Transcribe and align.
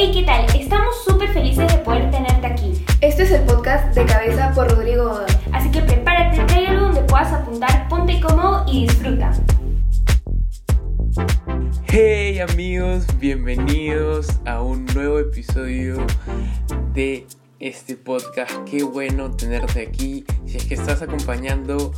Hey, 0.00 0.12
¿qué 0.14 0.22
tal? 0.22 0.46
Estamos 0.54 0.94
súper 1.04 1.28
felices 1.30 1.66
de 1.72 1.78
poder 1.78 2.08
tenerte 2.12 2.46
aquí. 2.46 2.84
Este 3.00 3.24
es 3.24 3.32
el 3.32 3.42
podcast 3.42 3.92
de 3.96 4.06
cabeza 4.06 4.52
por 4.54 4.70
Rodrigo 4.70 5.08
Godoy. 5.08 5.26
Así 5.50 5.72
que 5.72 5.80
prepárate, 5.80 6.40
trae 6.44 6.68
algo 6.68 6.86
donde 6.86 7.02
puedas 7.02 7.32
apuntar, 7.32 7.88
ponte 7.88 8.20
cómodo 8.20 8.64
y 8.68 8.86
disfruta. 8.86 9.32
Hey 11.88 12.38
amigos, 12.38 13.06
bienvenidos 13.18 14.38
a 14.46 14.62
un 14.62 14.86
nuevo 14.94 15.18
episodio 15.18 16.06
de 16.94 17.26
este 17.58 17.96
podcast. 17.96 18.52
Qué 18.70 18.84
bueno 18.84 19.32
tenerte 19.32 19.82
aquí. 19.82 20.24
Si 20.46 20.58
es 20.58 20.64
que 20.64 20.74
estás 20.74 21.02
acompañándome 21.02 21.90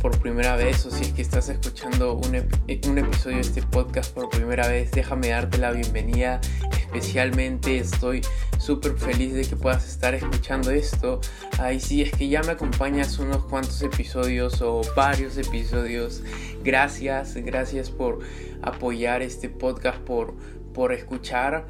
por 0.00 0.18
primera 0.18 0.54
vez 0.54 0.84
o 0.86 0.90
si 0.90 1.02
es 1.04 1.12
que 1.12 1.22
estás 1.22 1.48
escuchando 1.48 2.14
un, 2.14 2.36
un 2.36 2.98
episodio 2.98 3.36
de 3.36 3.42
este 3.42 3.62
podcast 3.62 4.14
por 4.14 4.28
primera 4.28 4.68
vez, 4.68 4.90
déjame 4.92 5.28
darte 5.28 5.58
la 5.58 5.72
bienvenida. 5.72 6.40
Especialmente 6.70 7.78
estoy 7.78 8.20
súper 8.58 8.96
feliz 8.96 9.34
de 9.34 9.44
que 9.44 9.56
puedas 9.56 9.88
estar 9.88 10.14
escuchando 10.14 10.70
esto. 10.70 11.20
Ahí 11.58 11.80
si 11.80 12.02
es 12.02 12.12
que 12.12 12.28
ya 12.28 12.42
me 12.42 12.52
acompañas 12.52 13.18
unos 13.18 13.44
cuantos 13.46 13.80
episodios 13.82 14.60
o 14.62 14.82
varios 14.94 15.36
episodios, 15.38 16.22
gracias, 16.62 17.34
gracias 17.36 17.90
por 17.90 18.20
apoyar 18.62 19.22
este 19.22 19.48
podcast, 19.48 19.98
por, 20.00 20.34
por 20.74 20.92
escuchar. 20.92 21.66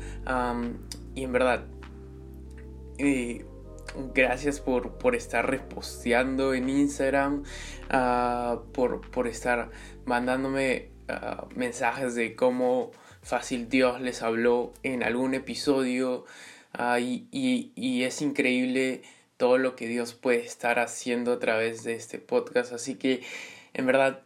y 1.14 1.24
en 1.24 1.32
verdad, 1.32 1.64
eh, 2.98 3.44
gracias 4.14 4.60
por, 4.60 4.98
por, 4.98 5.14
estar 5.14 5.48
reposteando 5.48 6.54
en 6.54 6.68
Instagram, 6.68 7.44
ah, 7.90 8.62
por, 8.72 9.10
por, 9.10 9.26
estar 9.26 9.70
mandándome 10.04 10.90
ah, 11.08 11.46
mensajes 11.54 12.14
de 12.14 12.34
cómo 12.34 12.90
fácil 13.22 13.68
Dios 13.68 14.00
les 14.00 14.22
habló 14.22 14.72
en 14.82 15.02
algún 15.02 15.34
episodio. 15.34 16.24
Ah, 16.72 17.00
y, 17.00 17.28
y, 17.30 18.02
es 18.04 18.22
increíble 18.22 19.02
todo 19.36 19.58
lo 19.58 19.76
que 19.76 19.86
Dios 19.86 20.14
puede 20.14 20.40
estar 20.40 20.78
haciendo 20.78 21.32
a 21.32 21.38
través 21.38 21.84
de 21.84 21.94
este 21.94 22.18
podcast. 22.18 22.72
Así 22.72 22.94
que 22.94 23.22
en 23.74 23.86
verdad 23.86 24.22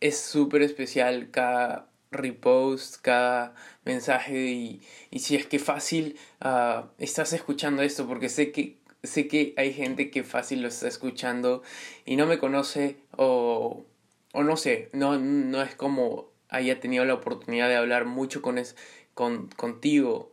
es 0.00 0.18
súper 0.18 0.62
especial 0.62 1.30
cada 1.30 1.88
repost, 2.14 3.00
cada 3.02 3.54
mensaje 3.84 4.46
y, 4.46 4.82
y 5.10 5.18
si 5.20 5.36
es 5.36 5.46
que 5.46 5.58
fácil 5.58 6.16
uh, 6.42 6.86
estás 6.98 7.32
escuchando 7.32 7.82
esto 7.82 8.06
porque 8.06 8.28
sé 8.28 8.52
que 8.52 8.78
sé 9.02 9.28
que 9.28 9.52
hay 9.58 9.74
gente 9.74 10.10
que 10.10 10.24
fácil 10.24 10.62
lo 10.62 10.68
está 10.68 10.88
escuchando 10.88 11.62
y 12.06 12.16
no 12.16 12.26
me 12.26 12.38
conoce 12.38 12.96
o, 13.16 13.84
o 14.32 14.42
no 14.42 14.56
sé, 14.56 14.88
no, 14.92 15.18
no 15.18 15.62
es 15.62 15.74
como 15.74 16.30
haya 16.48 16.80
tenido 16.80 17.04
la 17.04 17.14
oportunidad 17.14 17.68
de 17.68 17.76
hablar 17.76 18.06
mucho 18.06 18.40
con, 18.40 18.58
es, 18.58 18.76
con 19.14 19.48
contigo. 19.48 20.32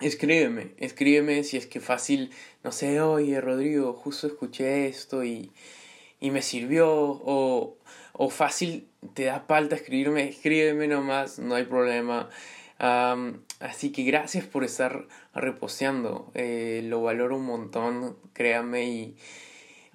Escríbeme, 0.00 0.74
escríbeme 0.76 1.42
si 1.42 1.56
es 1.56 1.66
que 1.66 1.80
fácil, 1.80 2.30
no 2.62 2.70
sé, 2.70 3.00
oye 3.00 3.40
Rodrigo, 3.40 3.94
justo 3.94 4.26
escuché 4.26 4.88
esto 4.88 5.24
y, 5.24 5.52
y 6.20 6.30
me 6.30 6.42
sirvió 6.42 6.88
o, 6.90 7.78
o 8.18 8.30
fácil 8.30 8.88
te 9.14 9.24
da 9.24 9.40
falta 9.40 9.76
escribirme, 9.76 10.28
escríbeme 10.28 10.88
nomás, 10.88 11.38
no 11.38 11.54
hay 11.54 11.64
problema. 11.64 12.28
así 12.78 13.92
que 13.92 14.04
gracias 14.04 14.44
por 14.44 14.64
estar 14.64 15.06
reposteando, 15.34 16.30
eh, 16.34 16.82
lo 16.84 17.02
valoro 17.02 17.36
un 17.36 17.46
montón, 17.46 18.16
créame 18.32 18.84
y, 18.84 19.16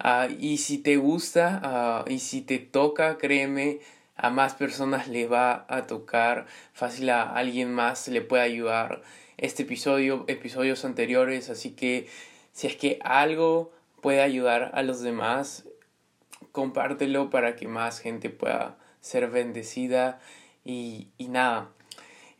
uh, 0.04 0.32
y 0.38 0.58
si 0.58 0.78
te 0.78 0.96
gusta 0.96 2.04
uh, 2.06 2.10
y 2.10 2.18
si 2.18 2.42
te 2.42 2.58
toca, 2.58 3.18
créeme, 3.18 3.80
a 4.16 4.30
más 4.30 4.54
personas 4.54 5.08
le 5.08 5.26
va 5.26 5.66
a 5.68 5.86
tocar, 5.86 6.46
fácil 6.72 7.10
a 7.10 7.22
alguien 7.22 7.72
más 7.72 8.08
le 8.08 8.20
puede 8.20 8.42
ayudar 8.42 9.02
este 9.36 9.64
episodio, 9.64 10.24
episodios 10.28 10.84
anteriores, 10.84 11.50
así 11.50 11.70
que 11.70 12.08
si 12.52 12.68
es 12.68 12.76
que 12.76 12.98
algo 13.02 13.72
puede 14.00 14.20
ayudar 14.22 14.70
a 14.74 14.82
los 14.82 15.00
demás, 15.00 15.64
compártelo 16.52 17.30
para 17.30 17.56
que 17.56 17.68
más 17.68 17.98
gente 17.98 18.30
pueda 18.30 18.78
ser 19.00 19.30
bendecida 19.30 20.20
y, 20.64 21.08
y 21.18 21.28
nada. 21.28 21.70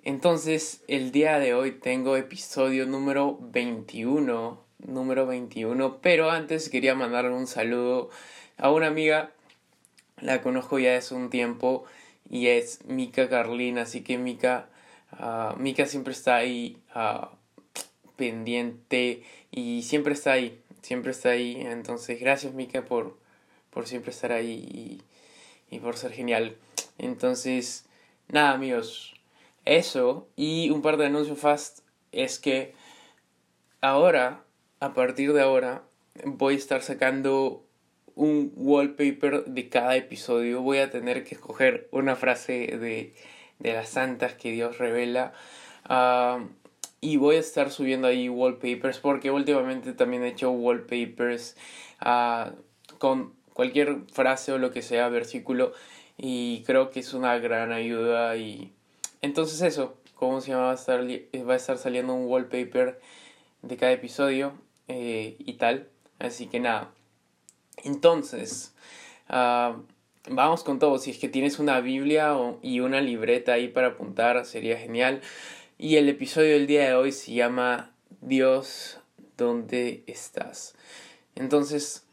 Entonces, 0.05 0.83
el 0.89 1.13
día 1.13 1.39
de 1.39 1.55
hoy 1.55 1.73
tengo 1.73 2.17
episodio 2.17 2.87
número 2.87 3.39
21, 3.41 4.63
número 4.87 5.27
21, 5.27 5.99
pero 6.01 6.31
antes 6.31 6.69
quería 6.69 6.95
mandar 6.95 7.31
un 7.31 7.47
saludo 7.47 8.11
a 8.59 8.71
una 8.71 8.89
amiga, 8.89 9.31
la 10.21 10.43
conozco 10.43 10.79
ya 10.79 10.97
hace 10.97 11.15
un 11.15 11.31
tiempo 11.31 11.85
y 12.29 12.49
es 12.49 12.85
Mika 12.87 13.29
Carlina, 13.29 13.83
así 13.83 14.03
que 14.03 14.19
Mika, 14.19 14.69
uh, 15.13 15.57
Mika 15.59 15.87
siempre 15.87 16.13
está 16.13 16.37
ahí 16.37 16.79
uh, 16.95 17.27
pendiente 18.17 19.23
y 19.51 19.83
siempre 19.83 20.15
está 20.15 20.33
ahí, 20.33 20.61
siempre 20.81 21.13
está 21.13 21.31
ahí, 21.31 21.61
entonces 21.61 22.19
gracias 22.21 22.55
Mika 22.55 22.85
por, 22.85 23.19
por 23.73 23.87
siempre 23.87 24.11
estar 24.11 24.33
ahí 24.33 25.01
y, 25.71 25.79
por 25.81 25.97
ser 25.97 26.13
genial. 26.13 26.57
Entonces, 26.99 27.87
nada 28.29 28.53
amigos, 28.53 29.15
eso 29.65 30.29
y 30.37 30.71
un 30.71 30.83
par 30.83 30.97
de 30.97 31.07
anuncios 31.07 31.39
fast 31.39 31.81
es 32.13 32.39
que 32.39 32.75
ahora, 33.81 34.45
a 34.81 34.93
partir 34.93 35.33
de 35.33 35.41
ahora, 35.41 35.83
voy 36.25 36.55
a 36.55 36.59
estar 36.59 36.83
sacando 36.83 37.65
un 38.15 38.53
wallpaper 38.55 39.47
de 39.47 39.69
cada 39.69 39.97
episodio. 39.97 40.61
Voy 40.61 40.79
a 40.79 40.91
tener 40.91 41.25
que 41.25 41.35
escoger 41.35 41.89
una 41.91 42.17
frase 42.17 42.77
de, 42.79 43.15
de 43.59 43.73
las 43.73 43.89
santas 43.89 44.35
que 44.35 44.53
Dios 44.53 44.79
revela. 44.79 45.33
Uh, 45.89 46.47
y 47.01 47.17
voy 47.17 47.37
a 47.37 47.41
estar 47.41 47.71
subiendo 47.71 48.07
ahí 48.07 48.29
wallpapers 48.29 48.99
porque 48.99 49.31
últimamente 49.31 49.93
también 49.93 50.23
he 50.23 50.29
hecho 50.29 50.53
wallpapers 50.53 51.57
uh, 52.05 52.53
con 52.99 53.35
cualquier 53.55 54.03
frase 54.13 54.53
o 54.53 54.59
lo 54.59 54.73
que 54.73 54.83
sea, 54.83 55.09
versículo, 55.09 55.73
y 56.17 56.63
creo 56.65 56.91
que 56.91 57.01
es 57.01 57.15
una 57.15 57.39
gran 57.39 57.73
ayuda 57.73 58.37
y 58.37 58.73
entonces 59.23 59.63
eso, 59.63 59.97
¿cómo 60.15 60.41
se 60.41 60.51
llama? 60.51 60.65
Va 60.65 60.73
a 60.73 60.75
estar, 60.75 61.01
va 61.01 61.53
a 61.53 61.57
estar 61.57 61.79
saliendo 61.79 62.13
un 62.13 62.27
wallpaper 62.27 63.01
de 63.63 63.77
cada 63.77 63.93
episodio 63.93 64.53
eh, 64.89 65.37
y 65.39 65.55
tal, 65.55 65.89
así 66.19 66.49
que 66.49 66.59
nada. 66.59 66.91
Entonces, 67.85 68.75
uh, 69.31 69.81
vamos 70.29 70.65
con 70.65 70.79
todo, 70.79 70.99
si 70.99 71.13
es 71.13 71.19
que 71.19 71.29
tienes 71.29 71.59
una 71.59 71.81
Biblia 71.81 72.37
y 72.63 72.81
una 72.81 73.01
libreta 73.01 73.55
ahí 73.55 73.69
para 73.69 73.89
apuntar, 73.89 74.45
sería 74.45 74.77
genial. 74.77 75.21
Y 75.79 75.97
el 75.97 76.09
episodio 76.09 76.53
del 76.53 76.67
día 76.67 76.87
de 76.89 76.95
hoy 76.95 77.13
se 77.13 77.33
llama 77.33 77.93
Dios, 78.21 78.99
¿dónde 79.37 80.05
estás? 80.07 80.75
Entonces, 81.35 82.07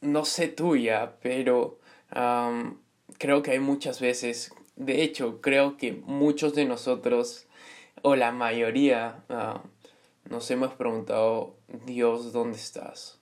no 0.00 0.24
sé 0.24 0.48
tuya, 0.48 1.16
pero 1.20 1.78
creo 3.18 3.42
que 3.42 3.50
hay 3.50 3.58
muchas 3.58 4.00
veces, 4.00 4.52
de 4.76 5.02
hecho, 5.02 5.40
creo 5.40 5.76
que 5.76 5.92
muchos 5.92 6.54
de 6.54 6.64
nosotros, 6.64 7.46
o 8.02 8.16
la 8.16 8.32
mayoría, 8.32 9.24
nos 10.28 10.50
hemos 10.50 10.74
preguntado, 10.74 11.56
Dios, 11.86 12.32
¿dónde 12.32 12.56
estás? 12.58 13.18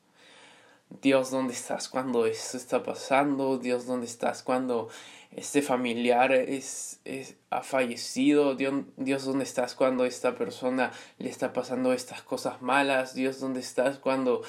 Dios, 1.02 1.30
¿dónde 1.32 1.52
estás 1.52 1.88
cuando 1.88 2.26
esto 2.26 2.56
está 2.56 2.82
pasando? 2.82 3.58
Dios, 3.58 3.86
¿dónde 3.86 4.06
estás 4.06 4.42
cuando 4.42 4.88
este 5.32 5.62
familiar 5.62 6.32
es, 6.32 7.00
es, 7.04 7.36
ha 7.50 7.62
fallecido, 7.62 8.54
Dios, 8.54 8.84
Dios, 8.96 9.24
¿dónde 9.24 9.44
estás 9.44 9.74
cuando 9.74 10.04
esta 10.04 10.34
persona 10.34 10.92
le 11.18 11.28
está 11.28 11.52
pasando 11.52 11.92
estas 11.92 12.22
cosas 12.22 12.62
malas? 12.62 13.14
Dios, 13.14 13.40
¿dónde 13.40 13.60
estás 13.60 13.98
cuando 13.98 14.42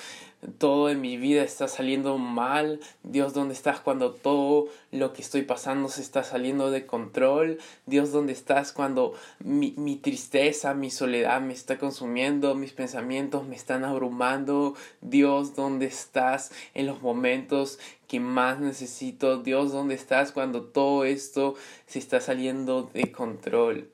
todo 0.60 0.90
en 0.90 1.02
mi 1.02 1.18
vida 1.18 1.44
está 1.44 1.68
saliendo 1.68 2.18
mal? 2.18 2.80
Dios, 3.04 3.34
¿dónde 3.34 3.54
estás 3.54 3.80
cuando 3.80 4.14
todo 4.14 4.68
lo 4.92 5.14
que 5.14 5.22
estoy 5.22 5.42
pasando 5.42 5.90
se 5.90 6.02
está 6.02 6.24
saliendo 6.24 6.72
de 6.72 6.86
control? 6.86 7.58
Dios, 7.86 8.12
¿dónde 8.12 8.34
estás 8.34 8.72
cuando 8.72 9.14
mi, 9.40 9.74
mi 9.78 9.96
tristeza, 9.96 10.74
mi 10.74 10.92
soledad 10.92 11.42
me 11.42 11.54
está 11.54 11.78
consumiendo, 11.78 12.56
mis 12.56 12.72
pensamientos 12.72 13.46
me 13.46 13.56
están 13.56 13.84
abrumando? 13.84 14.76
Dios, 15.02 15.56
¿dónde 15.56 15.88
estás 15.88 16.52
en 16.74 16.86
los 16.88 17.02
momentos 17.02 17.80
que 18.08 18.20
más 18.20 18.60
necesito. 18.60 19.42
Dios, 19.42 19.72
¿dónde 19.72 19.96
estás 19.96 20.32
cuando 20.32 20.64
todo 20.64 21.06
esto 21.06 21.56
se 21.86 22.00
está 22.00 22.22
saliendo 22.22 22.84
de 22.94 23.12
control? 23.12 23.90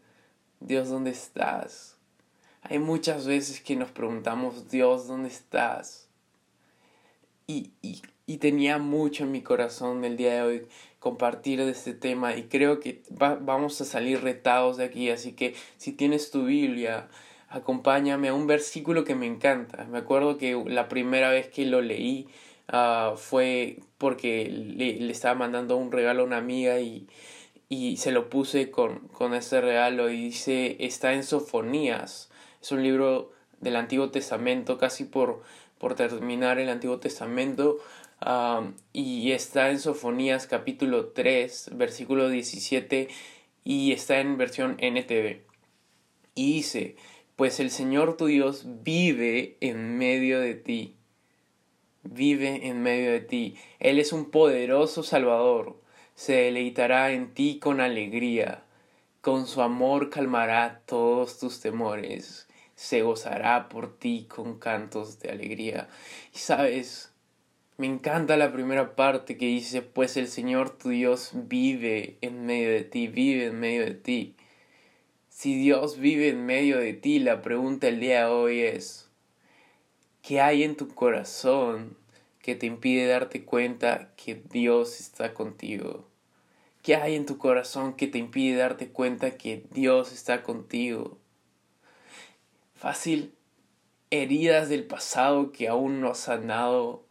Dios, 0.59 0.89
¿dónde 0.89 1.11
estás? 1.11 1.97
Hay 2.61 2.79
muchas 2.79 3.27
veces 3.27 3.59
que 3.59 3.75
nos 3.75 3.91
preguntamos, 3.91 4.69
Dios, 4.69 5.07
¿dónde 5.07 5.29
estás? 5.29 6.07
Y, 7.45 7.71
y, 7.81 8.01
y 8.25 8.37
tenía 8.37 8.77
mucho 8.77 9.25
en 9.25 9.31
mi 9.31 9.41
corazón 9.41 10.05
el 10.05 10.15
día 10.15 10.35
de 10.35 10.41
hoy 10.41 10.67
compartir 10.99 11.59
de 11.59 11.71
este 11.71 11.93
tema 11.93 12.37
y 12.37 12.43
creo 12.43 12.79
que 12.79 13.03
vamos 13.09 13.81
a 13.81 13.85
salir 13.85 14.21
retados 14.21 14.77
de 14.77 14.85
aquí, 14.85 15.09
así 15.09 15.33
que 15.33 15.53
si 15.75 15.91
tienes 15.91 16.31
tu 16.31 16.45
Biblia, 16.45 17.09
acompáñame 17.49 18.29
a 18.29 18.33
un 18.33 18.47
versículo 18.47 19.03
que 19.03 19.13
me 19.13 19.25
encanta. 19.25 19.83
Me 19.83 19.97
acuerdo 19.97 20.37
que 20.37 20.63
la 20.65 20.87
primera 20.87 21.29
vez 21.29 21.49
que 21.49 21.65
lo 21.65 21.81
leí, 21.81 22.29
Uh, 22.71 23.17
fue 23.17 23.79
porque 23.97 24.45
le, 24.49 24.99
le, 24.99 25.11
estaba 25.11 25.35
mandando 25.35 25.75
un 25.75 25.91
regalo 25.91 26.23
a 26.23 26.25
una 26.25 26.37
amiga 26.37 26.79
y, 26.79 27.07
y 27.67 27.97
se 27.97 28.11
lo 28.11 28.29
puse 28.29 28.71
con, 28.71 29.07
con 29.09 29.33
este 29.33 29.59
regalo 29.61 30.09
y 30.09 30.17
dice, 30.17 30.77
está 30.79 31.13
en 31.13 31.23
Sofonías. 31.23 32.29
Es 32.61 32.71
un 32.71 32.83
libro 32.83 33.31
del 33.59 33.75
Antiguo 33.75 34.11
Testamento, 34.11 34.77
casi 34.77 35.05
por, 35.05 35.43
por 35.77 35.95
terminar 35.95 36.59
el 36.59 36.69
Antiguo 36.69 36.99
Testamento. 36.99 37.79
y 38.93 39.31
está 39.31 39.69
en 39.69 39.79
Sofonías 39.79 40.47
capítulo 40.47 41.07
3, 41.07 41.71
versículo 41.73 42.29
17 42.29 43.09
y 43.63 43.91
está 43.91 44.19
en 44.19 44.37
versión 44.37 44.77
NTV. 44.79 45.41
Y 46.35 46.53
dice, 46.53 46.95
pues 47.35 47.59
el 47.59 47.71
Señor 47.71 48.17
tu 48.17 48.27
Dios 48.27 48.65
vive 48.83 49.57
en 49.61 49.97
medio 49.97 50.39
de 50.39 50.55
ti. 50.55 50.97
Vive 52.03 52.67
en 52.67 52.81
medio 52.81 53.11
de 53.11 53.21
ti. 53.21 53.55
Él 53.79 53.99
es 53.99 54.13
un 54.13 54.29
poderoso 54.29 55.03
Salvador. 55.03 55.75
Se 56.15 56.33
deleitará 56.33 57.11
en 57.11 57.33
ti 57.33 57.59
con 57.59 57.81
alegría. 57.81 58.63
Con 59.21 59.47
su 59.47 59.61
amor 59.61 60.09
calmará 60.09 60.81
todos 60.85 61.39
tus 61.39 61.61
temores. 61.61 62.47
Se 62.75 63.01
gozará 63.01 63.69
por 63.69 63.97
ti 63.97 64.27
con 64.27 64.59
cantos 64.59 65.19
de 65.19 65.29
alegría. 65.29 65.87
Y 66.33 66.39
sabes, 66.39 67.13
me 67.77 67.87
encanta 67.87 68.37
la 68.37 68.51
primera 68.51 68.95
parte 68.95 69.35
que 69.37 69.47
dice, 69.47 69.81
pues 69.81 70.15
el 70.17 70.27
Señor 70.27 70.77
tu 70.77 70.89
Dios 70.89 71.31
vive 71.33 72.17
en 72.21 72.45
medio 72.45 72.69
de 72.69 72.83
ti, 72.83 73.07
vive 73.07 73.45
en 73.45 73.59
medio 73.59 73.85
de 73.85 73.95
ti. 73.95 74.35
Si 75.29 75.55
Dios 75.55 75.97
vive 75.97 76.29
en 76.29 76.45
medio 76.45 76.77
de 76.77 76.93
ti, 76.93 77.17
la 77.17 77.41
pregunta 77.41 77.87
el 77.87 77.99
día 77.99 78.25
de 78.25 78.31
hoy 78.31 78.59
es, 78.61 79.09
¿qué 80.23 80.41
hay 80.41 80.63
en 80.63 80.75
tu 80.75 80.87
corazón 80.95 81.95
que 82.41 82.55
te 82.55 82.65
impide 82.65 83.05
darte 83.05 83.45
cuenta 83.45 84.09
que 84.17 84.33
Dios 84.33 84.99
está 84.99 85.35
contigo? 85.35 86.07
¿Qué 86.81 86.95
hay 86.95 87.15
en 87.15 87.27
tu 87.27 87.37
corazón 87.37 87.93
que 87.93 88.07
te 88.07 88.17
impide 88.17 88.57
darte 88.57 88.89
cuenta 88.89 89.37
que 89.37 89.63
Dios 89.71 90.11
está 90.11 90.41
contigo? 90.41 91.19
Fácil, 92.73 93.35
heridas 94.09 94.69
del 94.69 94.85
pasado 94.85 95.51
que 95.51 95.67
aún 95.67 96.01
no 96.01 96.09
has 96.09 96.19
sanado 96.19 97.03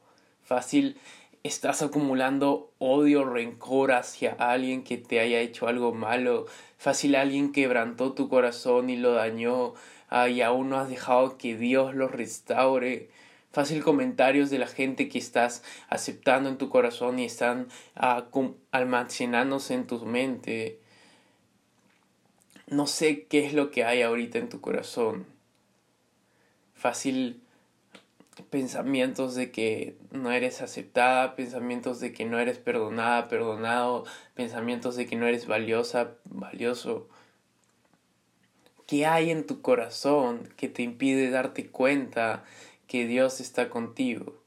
Fácil 0.43 0.99
estás 1.44 1.82
acumulando 1.82 2.73
odio, 2.79 3.25
rencor 3.25 3.93
hacia 3.93 4.32
alguien 4.32 4.82
que 4.82 4.99
te 4.99 5.20
haya 5.20 5.41
hecho 5.41 5.67
algo 5.69 5.94
malo. 5.94 6.47
Fácil 6.79 7.15
alguien 7.15 7.53
quebrantó 7.53 8.12
tu 8.12 8.29
corazón 8.29 8.91
y 8.91 8.97
lo 8.97 9.12
dañó 9.12 9.75
y 10.29 10.43
aún 10.43 10.69
no 10.69 10.79
has 10.79 10.88
dejado 10.88 11.38
que 11.38 11.56
Dios 11.56 11.94
lo 11.94 12.09
restaure. 12.09 13.09
Fácil 13.50 13.82
comentarios 13.82 14.50
de 14.50 14.59
la 14.59 14.67
gente 14.67 15.09
que 15.09 15.19
estás 15.19 15.62
aceptando 15.88 16.49
en 16.49 16.59
tu 16.59 16.69
corazón 16.69 17.19
y 17.19 17.25
están 17.25 17.69
ah, 17.97 18.26
almacenándose 18.70 19.75
en 19.75 19.87
tu 19.87 20.05
mente. 20.06 20.81
No 22.67 22.87
sé 22.87 23.26
qué 23.26 23.47
es 23.47 23.53
lo 23.53 23.70
que 23.70 23.85
hay 23.85 24.03
ahorita 24.03 24.38
en 24.38 24.49
tu 24.49 24.61
corazón. 24.61 25.26
Fácil 26.75 27.43
pensamientos 28.50 29.35
de 29.35 29.50
que 29.50 29.97
no 30.11 30.32
eres 30.32 30.62
aceptada, 30.62 31.37
pensamientos 31.37 32.00
de 32.00 32.12
que 32.12 32.25
no 32.25 32.38
eres 32.38 32.58
perdonada, 32.58 33.29
perdonado, 33.29 34.05
pensamientos 34.35 34.97
de 34.97 35.06
que 35.06 35.17
no 35.17 35.26
eres 35.26 35.47
valiosa, 35.47 36.12
valioso. 36.25 37.08
¿Qué 38.93 39.06
hay 39.06 39.31
en 39.31 39.47
tu 39.47 39.62
corazón 39.62 40.53
que 40.59 40.69
te 40.69 40.83
impide 40.83 41.31
darte 41.31 41.69
cuenta 41.69 42.44
que 42.87 43.06
Dios 43.06 43.41
está 43.41 43.71
contigo? 43.71 44.43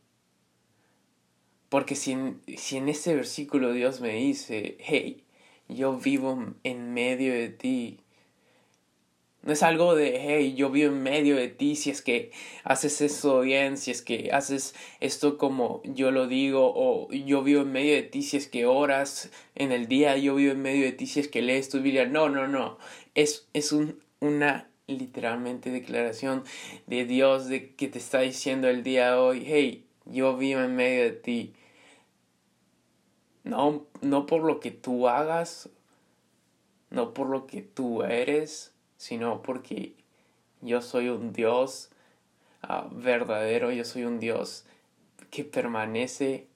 Porque 1.68 1.96
si 1.96 2.12
en, 2.12 2.40
si 2.56 2.78
en 2.78 2.88
este 2.88 3.16
versículo 3.16 3.74
Dios 3.74 4.02
me 4.02 4.14
dice, 4.14 4.78
hey, 4.82 5.24
yo 5.68 5.98
vivo 5.98 6.54
en 6.62 6.94
medio 6.94 7.34
de 7.34 7.50
ti, 7.50 8.02
no 9.42 9.52
es 9.52 9.64
algo 9.64 9.96
de, 9.96 10.20
hey, 10.22 10.54
yo 10.56 10.70
vivo 10.70 10.92
en 10.92 11.02
medio 11.02 11.38
de 11.38 11.48
ti 11.48 11.76
si 11.76 11.90
es 11.90 12.04
que 12.04 12.30
haces 12.64 13.02
eso 13.02 13.40
bien, 13.40 13.80
si 13.80 13.90
es 13.90 14.04
que 14.04 14.30
haces 14.32 14.76
esto 15.00 15.40
como 15.40 15.82
yo 15.86 16.12
lo 16.12 16.28
digo, 16.28 16.72
o 16.76 17.12
yo 17.12 17.42
vivo 17.42 17.64
en 17.64 17.72
medio 17.72 17.96
de 17.96 18.04
ti 18.04 18.22
si 18.22 18.38
es 18.38 18.48
que 18.48 18.68
oras 18.68 19.32
en 19.56 19.72
el 19.72 19.88
día, 19.88 20.16
yo 20.18 20.36
vivo 20.36 20.52
en 20.52 20.62
medio 20.62 20.86
de 20.86 20.92
ti 20.92 21.08
si 21.08 21.20
es 21.20 21.28
que 21.30 21.42
lees 21.42 21.70
tu 21.70 21.82
Biblia. 21.82 22.06
No, 22.06 22.30
no, 22.30 22.48
no. 22.48 22.78
Es, 23.16 23.48
es 23.54 23.72
un, 23.72 24.05
una 24.20 24.70
literalmente 24.88 25.72
declaración 25.72 26.44
de 26.88 27.06
Dios 27.06 27.48
de 27.48 27.76
que 27.76 27.88
te 27.88 28.00
está 28.00 28.20
diciendo 28.20 28.68
el 28.70 28.84
día 28.84 29.12
de 29.12 29.18
hoy, 29.18 29.44
hey, 29.46 29.88
yo 30.06 30.38
vivo 30.38 30.62
en 30.62 30.76
medio 30.76 31.04
de 31.04 31.12
ti. 31.12 31.54
No, 33.44 33.86
no 34.02 34.26
por 34.26 34.44
lo 34.44 34.60
que 34.60 34.72
tú 34.72 35.08
hagas, 35.08 35.70
no 36.90 37.14
por 37.14 37.30
lo 37.30 37.48
que 37.48 37.62
tú 37.62 38.04
eres, 38.04 38.74
sino 38.98 39.42
porque 39.42 39.96
yo 40.62 40.82
soy 40.82 41.10
un 41.10 41.34
Dios 41.34 41.90
ah, 42.62 42.88
verdadero, 42.92 43.72
yo 43.72 43.86
soy 43.86 44.06
un 44.06 44.20
Dios 44.20 44.66
que 45.30 45.44
permanece. 45.44 46.48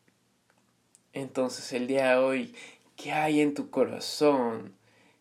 Entonces 1.14 1.74
el 1.74 1.88
día 1.88 2.12
de 2.12 2.18
hoy, 2.18 2.56
¿qué 2.96 3.12
hay 3.12 3.42
en 3.42 3.54
tu 3.54 3.70
corazón 3.70 4.79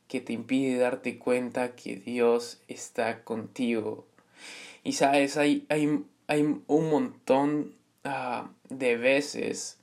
que 0.08 0.20
te 0.20 0.32
impide 0.32 0.78
darte 0.78 1.19
cuenta 1.19 1.76
que 1.76 1.96
Dios 1.96 2.60
está 2.66 3.22
contigo? 3.22 4.06
Y 4.82 4.93
sabes, 4.93 5.37
hay, 5.37 5.66
hay, 5.69 6.05
hay 6.26 6.43
un 6.66 6.90
montón 6.90 7.75
ah, 8.05 8.50
de 8.69 8.96
veces 8.96 9.78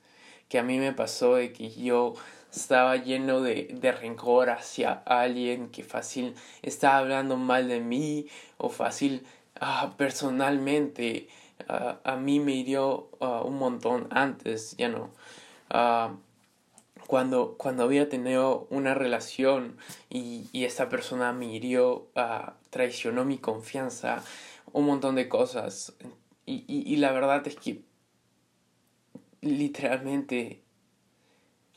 que 0.50 0.60
a 0.60 0.64
mí 0.64 0.78
me 0.78 0.94
pasó 0.94 1.36
de 1.36 1.54
que 1.54 1.70
yo 1.70 2.16
estaba 2.52 2.96
lleno 2.98 3.42
de, 3.42 3.68
de, 3.80 3.92
rencor 3.92 4.50
hacia 4.50 4.94
alguien 5.06 5.70
que 5.70 5.84
fácil 5.84 6.36
estaba 6.62 6.98
hablando 6.98 7.36
mal 7.36 7.68
de 7.68 7.82
mí 7.82 8.28
o 8.58 8.70
fácil 8.70 9.26
ah, 9.60 9.94
personalmente 9.98 11.28
ah, 11.68 12.00
a 12.04 12.16
mí 12.16 12.40
me 12.40 12.54
hirió 12.54 13.10
un 13.20 13.58
montón 13.58 14.08
antes, 14.12 14.76
ya 14.78 14.90
no. 14.90 15.12
Cuando, 17.08 17.56
cuando 17.58 17.84
había 17.84 18.10
tenido 18.10 18.68
una 18.70 18.94
relación 18.94 19.78
y, 20.10 20.48
y 20.52 20.66
esta 20.66 20.90
persona 20.90 21.34
me 21.34 21.46
hirió, 21.54 22.10
traicionó 22.70 23.26
mi 23.26 23.38
confianza, 23.38 24.24
un 24.72 24.86
montón 24.86 25.16
de 25.16 25.30
cosas. 25.30 25.96
Y, 26.46 26.66
y, 26.68 26.96
la 26.98 27.12
verdad 27.12 27.46
es 27.48 27.56
que 27.56 27.84
literalmente 29.42 30.64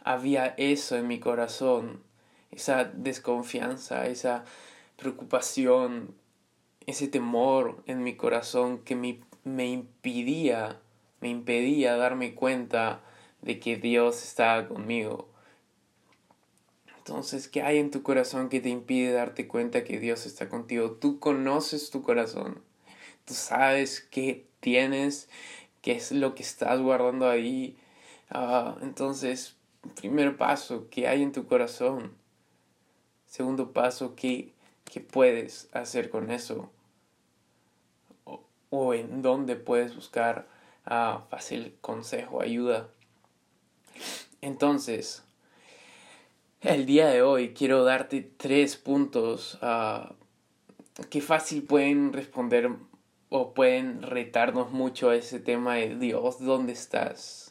había 0.02 0.46
eso 0.58 0.96
en 0.96 1.06
mi 1.06 1.18
corazón, 1.20 2.02
esa 2.50 2.84
desconfianza, 2.84 4.06
esa 4.06 4.44
preocupación, 4.96 6.14
ese 6.86 7.08
temor 7.08 7.82
en 7.86 8.02
mi 8.02 8.16
corazón 8.16 8.78
que 8.78 8.96
me, 8.96 9.20
me 9.44 9.66
impidía, 9.66 10.80
me 11.20 11.28
impedía 11.28 11.96
darme 11.96 12.34
cuenta 12.34 13.02
de 13.42 13.60
que 13.60 13.76
Dios 13.76 14.22
estaba 14.22 14.68
conmigo. 14.68 15.28
Entonces, 16.98 17.48
¿qué 17.48 17.62
hay 17.62 17.78
en 17.78 17.90
tu 17.90 18.02
corazón 18.02 18.48
que 18.48 18.60
te 18.60 18.68
impide 18.68 19.12
darte 19.12 19.48
cuenta 19.48 19.84
que 19.84 19.98
Dios 19.98 20.26
está 20.26 20.48
contigo? 20.48 20.92
Tú 20.92 21.18
conoces 21.18 21.90
tu 21.90 22.02
corazón. 22.02 22.62
Tú 23.24 23.34
sabes 23.34 24.00
qué 24.00 24.46
tienes, 24.60 25.28
qué 25.82 25.92
es 25.92 26.12
lo 26.12 26.34
que 26.34 26.42
estás 26.42 26.80
guardando 26.80 27.28
ahí. 27.28 27.76
Ah, 28.30 28.76
entonces, 28.82 29.58
Primer 29.94 30.36
paso, 30.36 30.88
¿qué 30.90 31.08
hay 31.08 31.22
en 31.22 31.32
tu 31.32 31.46
corazón? 31.46 32.12
Segundo 33.26 33.72
paso, 33.72 34.14
¿qué, 34.16 34.52
qué 34.84 35.00
puedes 35.00 35.68
hacer 35.72 36.10
con 36.10 36.30
eso? 36.30 36.70
O, 38.70 38.94
en 38.94 39.22
dónde 39.22 39.56
puedes 39.56 39.94
buscar 39.94 40.48
ah, 40.84 41.26
fácil 41.30 41.76
consejo, 41.80 42.42
ayuda. 42.42 42.88
Entonces, 44.40 45.22
el 46.60 46.86
día 46.86 47.08
de 47.08 47.22
hoy 47.22 47.54
quiero 47.54 47.84
darte 47.84 48.22
tres 48.36 48.76
puntos 48.76 49.58
uh, 49.62 50.12
que 51.10 51.20
fácil 51.20 51.62
pueden 51.62 52.12
responder 52.12 52.70
o 53.28 53.54
pueden 53.54 54.02
retarnos 54.02 54.70
mucho 54.70 55.10
a 55.10 55.16
ese 55.16 55.38
tema 55.40 55.74
de 55.74 55.96
Dios, 55.96 56.40
¿dónde 56.40 56.72
estás? 56.72 57.48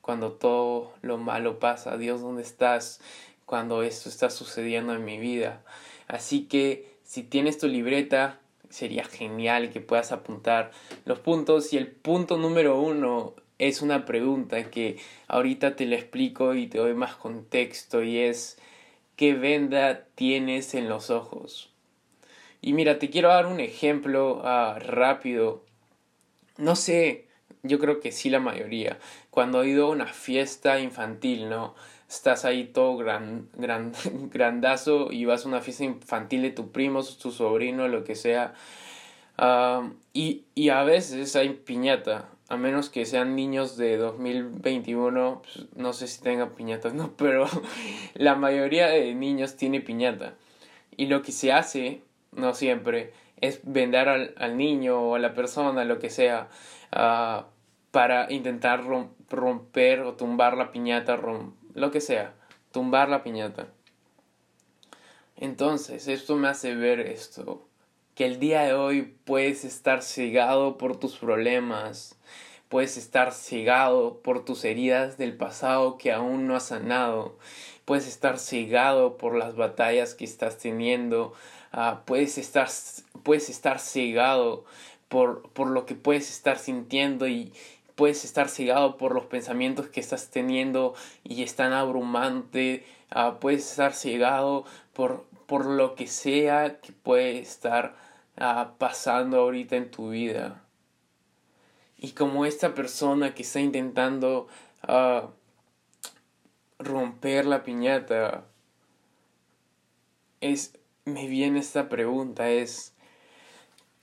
cuando 0.00 0.32
todo 0.32 0.92
lo 1.02 1.18
malo 1.18 1.58
pasa. 1.58 1.96
Dios, 1.96 2.20
¿dónde 2.20 2.42
estás 2.42 3.00
cuando 3.46 3.82
esto 3.82 4.08
está 4.08 4.30
sucediendo 4.30 4.94
en 4.94 5.04
mi 5.04 5.18
vida? 5.18 5.62
Así 6.08 6.46
que 6.46 6.96
si 7.04 7.22
tienes 7.22 7.58
tu 7.58 7.68
libreta, 7.68 8.40
sería 8.68 9.04
genial 9.04 9.70
que 9.70 9.80
puedas 9.80 10.12
apuntar 10.12 10.72
los 11.04 11.20
puntos. 11.20 11.72
Y 11.72 11.76
el 11.76 11.88
punto 11.88 12.38
número 12.38 12.80
uno 12.80 13.34
es 13.60 13.82
una 13.82 14.06
pregunta 14.06 14.70
que 14.70 14.96
ahorita 15.28 15.76
te 15.76 15.84
la 15.84 15.96
explico 15.96 16.54
y 16.54 16.66
te 16.66 16.78
doy 16.78 16.94
más 16.94 17.14
contexto 17.14 18.02
y 18.02 18.18
es 18.18 18.58
¿qué 19.16 19.34
venda 19.34 20.06
tienes 20.14 20.74
en 20.74 20.88
los 20.88 21.10
ojos? 21.10 21.70
Y 22.62 22.72
mira, 22.72 22.98
te 22.98 23.10
quiero 23.10 23.28
dar 23.28 23.46
un 23.46 23.60
ejemplo 23.60 24.40
ah, 24.44 24.78
rápido. 24.80 25.64
No 26.56 26.74
sé, 26.74 27.26
yo 27.62 27.78
creo 27.78 28.00
que 28.00 28.12
sí 28.12 28.30
la 28.30 28.40
mayoría. 28.40 28.98
Cuando 29.30 29.62
he 29.62 29.68
ido 29.68 29.86
a 29.86 29.90
una 29.90 30.06
fiesta 30.06 30.80
infantil, 30.80 31.50
¿no? 31.50 31.74
estás 32.08 32.44
ahí 32.44 32.64
todo 32.64 32.96
gran, 32.96 33.48
gran, 33.54 33.92
grandazo 34.32 35.12
y 35.12 35.26
vas 35.26 35.44
a 35.44 35.48
una 35.48 35.60
fiesta 35.60 35.84
infantil 35.84 36.42
de 36.42 36.50
tu 36.50 36.72
primo, 36.72 37.04
tu 37.04 37.30
sobrino, 37.30 37.88
lo 37.88 38.04
que 38.04 38.16
sea. 38.16 38.54
y, 40.12 40.44
y 40.54 40.68
a 40.70 40.82
veces 40.82 41.36
hay 41.36 41.50
piñata, 41.50 42.28
a 42.50 42.56
menos 42.56 42.90
que 42.90 43.06
sean 43.06 43.36
niños 43.36 43.76
de 43.76 43.96
2021, 43.96 45.40
pues, 45.42 45.66
no 45.76 45.92
sé 45.92 46.08
si 46.08 46.20
tengan 46.20 46.50
piñatas, 46.50 46.92
no, 46.94 47.12
pero 47.16 47.46
la 48.14 48.34
mayoría 48.34 48.88
de 48.88 49.14
niños 49.14 49.56
tiene 49.56 49.80
piñata. 49.80 50.34
Y 50.96 51.06
lo 51.06 51.22
que 51.22 51.30
se 51.30 51.52
hace, 51.52 52.02
no 52.32 52.52
siempre, 52.52 53.12
es 53.40 53.60
vender 53.62 54.08
al, 54.08 54.34
al 54.36 54.56
niño 54.58 55.00
o 55.00 55.14
a 55.14 55.20
la 55.20 55.32
persona, 55.32 55.84
lo 55.84 56.00
que 56.00 56.10
sea, 56.10 56.48
uh, 56.92 57.44
para 57.92 58.30
intentar 58.32 58.84
romper 58.84 60.00
o 60.00 60.14
tumbar 60.14 60.56
la 60.56 60.72
piñata, 60.72 61.18
lo 61.74 61.90
que 61.92 62.00
sea, 62.00 62.34
tumbar 62.72 63.08
la 63.08 63.22
piñata. 63.22 63.68
Entonces, 65.36 66.08
esto 66.08 66.34
me 66.34 66.48
hace 66.48 66.74
ver 66.74 66.98
esto, 66.98 67.64
que 68.20 68.26
el 68.26 68.38
día 68.38 68.64
de 68.64 68.74
hoy 68.74 69.14
puedes 69.24 69.64
estar 69.64 70.02
cegado 70.02 70.76
por 70.76 71.00
tus 71.00 71.16
problemas, 71.16 72.18
puedes 72.68 72.98
estar 72.98 73.32
cegado 73.32 74.20
por 74.20 74.44
tus 74.44 74.66
heridas 74.66 75.16
del 75.16 75.34
pasado 75.34 75.96
que 75.96 76.12
aún 76.12 76.46
no 76.46 76.54
has 76.54 76.64
sanado, 76.64 77.38
puedes 77.86 78.06
estar 78.06 78.38
cegado 78.38 79.16
por 79.16 79.34
las 79.34 79.56
batallas 79.56 80.12
que 80.12 80.26
estás 80.26 80.58
teniendo, 80.58 81.32
uh, 81.72 82.04
puedes, 82.04 82.36
estar, 82.36 82.68
puedes 83.22 83.48
estar 83.48 83.78
cegado 83.78 84.66
por, 85.08 85.48
por 85.54 85.70
lo 85.70 85.86
que 85.86 85.94
puedes 85.94 86.28
estar 86.28 86.58
sintiendo 86.58 87.26
y, 87.26 87.54
puedes 87.94 88.26
estar 88.26 88.50
cegado 88.50 88.98
por 88.98 89.14
los 89.14 89.24
pensamientos 89.24 89.86
que 89.88 90.00
estás 90.00 90.28
teniendo 90.28 90.92
y 91.24 91.42
están 91.42 91.72
abrumante, 91.72 92.84
uh, 93.16 93.38
puedes 93.40 93.70
estar 93.70 93.94
cegado 93.94 94.66
por, 94.92 95.24
por 95.46 95.64
lo 95.64 95.94
que 95.94 96.06
sea 96.06 96.80
que 96.80 96.92
puede 96.92 97.38
estar 97.38 98.09
pasando 98.78 99.38
ahorita 99.38 99.76
en 99.76 99.90
tu 99.90 100.10
vida. 100.10 100.62
Y 101.98 102.12
como 102.12 102.46
esta 102.46 102.74
persona 102.74 103.34
que 103.34 103.42
está 103.42 103.60
intentando 103.60 104.48
uh, 104.88 105.28
romper 106.78 107.44
la 107.44 107.62
piñata, 107.62 108.46
es, 110.40 110.78
me 111.04 111.26
viene 111.26 111.60
esta 111.60 111.90
pregunta, 111.90 112.48
es, 112.48 112.94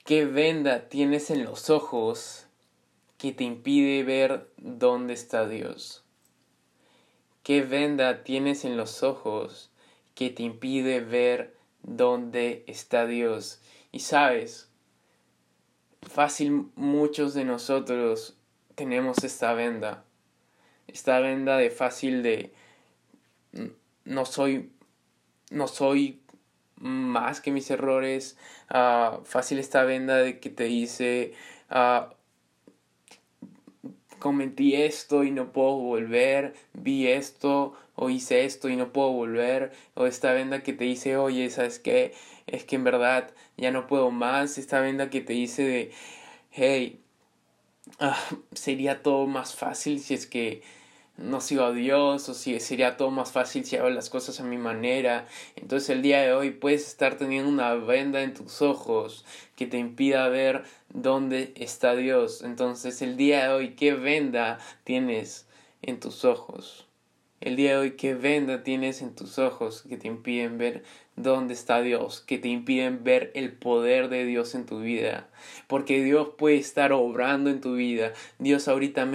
¿qué 0.05 0.25
venda 0.25 0.89
tienes 0.89 1.31
en 1.31 1.43
los 1.43 1.71
ojos 1.71 2.45
que 3.17 3.31
te 3.31 3.43
impide 3.43 4.03
ver 4.03 4.51
dónde 4.57 5.13
está 5.13 5.47
Dios? 5.47 6.03
¿Qué 7.41 7.61
venda 7.61 8.23
tienes 8.23 8.63
en 8.65 8.77
los 8.77 9.03
ojos 9.03 9.71
que 10.13 10.29
te 10.29 10.43
impide 10.43 10.99
ver 10.99 11.55
dónde 11.81 12.63
está 12.67 13.07
Dios? 13.07 13.59
Y 13.91 13.99
sabes, 13.99 14.69
fácil 16.01 16.69
muchos 16.75 17.33
de 17.33 17.45
nosotros 17.45 18.37
tenemos 18.75 19.23
esta 19.23 19.53
venda. 19.53 20.03
Esta 20.87 21.19
venda 21.19 21.57
de 21.57 21.69
fácil 21.69 22.23
de 22.23 22.53
no 24.05 24.25
soy 24.25 24.71
no 25.49 25.67
soy 25.67 26.21
más 26.75 27.41
que 27.41 27.51
mis 27.51 27.69
errores. 27.71 28.37
Uh, 28.69 29.23
fácil 29.23 29.59
esta 29.59 29.83
venda 29.83 30.17
de 30.17 30.39
que 30.39 30.49
te 30.49 30.65
dice 30.65 31.33
uh, 31.71 32.13
cometí 34.19 34.75
esto 34.75 35.23
y 35.23 35.31
no 35.31 35.51
puedo 35.51 35.75
volver, 35.77 36.53
vi 36.73 37.07
esto 37.07 37.73
o 37.95 38.09
hice 38.09 38.45
esto 38.45 38.69
y 38.69 38.75
no 38.75 38.93
puedo 38.93 39.11
volver, 39.11 39.71
o 39.95 40.05
esta 40.05 40.31
venda 40.33 40.61
que 40.61 40.73
te 40.73 40.83
dice, 40.83 41.17
oye, 41.17 41.49
¿sabes 41.49 41.79
qué? 41.79 42.13
Es 42.45 42.63
que 42.63 42.75
en 42.75 42.83
verdad 42.83 43.31
ya 43.57 43.71
no 43.71 43.87
puedo 43.87 44.11
más, 44.11 44.57
esta 44.57 44.79
venda 44.81 45.09
que 45.09 45.21
te 45.21 45.33
dice 45.33 45.63
de, 45.63 45.91
hey, 46.51 47.01
ah, 47.99 48.17
sería 48.53 49.01
todo 49.01 49.25
más 49.27 49.55
fácil 49.55 49.99
si 49.99 50.13
es 50.13 50.27
que 50.27 50.61
no 51.17 51.41
sigo 51.41 51.63
a 51.63 51.71
Dios 51.71 52.29
o 52.29 52.33
si 52.33 52.59
sería 52.59 52.95
todo 52.95 53.09
más 53.09 53.31
fácil 53.31 53.65
si 53.65 53.75
hago 53.75 53.89
las 53.89 54.09
cosas 54.09 54.39
a 54.39 54.43
mi 54.43 54.57
manera. 54.57 55.25
Entonces 55.55 55.89
el 55.89 56.03
día 56.03 56.21
de 56.21 56.33
hoy 56.33 56.51
puedes 56.51 56.87
estar 56.87 57.17
teniendo 57.17 57.49
una 57.49 57.73
venda 57.73 58.21
en 58.21 58.33
tus 58.35 58.61
ojos 58.61 59.25
que 59.55 59.65
te 59.65 59.79
impida 59.79 60.29
ver 60.29 60.63
dónde 60.97 61.53
está 61.55 61.95
Dios. 61.95 62.41
Entonces 62.41 63.01
el 63.01 63.17
día 63.17 63.43
de 63.43 63.53
hoy, 63.53 63.69
¿qué 63.75 63.93
venda 63.93 64.57
tienes 64.83 65.47
en 65.81 65.99
tus 65.99 66.25
ojos? 66.25 66.87
El 67.39 67.55
día 67.55 67.73
de 67.73 67.77
hoy, 67.77 67.91
¿qué 67.91 68.15
venda 68.15 68.63
tienes 68.63 69.03
en 69.03 69.13
tus 69.13 69.37
ojos 69.37 69.83
que 69.87 69.97
te 69.97 70.07
impiden 70.07 70.57
ver 70.57 70.83
dónde 71.15 71.53
está 71.53 71.81
Dios, 71.81 72.21
que 72.21 72.39
te 72.39 72.47
impiden 72.47 73.03
ver 73.03 73.31
el 73.35 73.53
poder 73.53 74.09
de 74.09 74.25
Dios 74.25 74.55
en 74.55 74.65
tu 74.65 74.79
vida? 74.79 75.29
Porque 75.67 76.03
Dios 76.03 76.29
puede 76.35 76.57
estar 76.57 76.91
obrando 76.91 77.51
en 77.51 77.61
tu 77.61 77.75
vida. 77.75 78.13
Dios 78.39 78.67
ahorita 78.67 79.07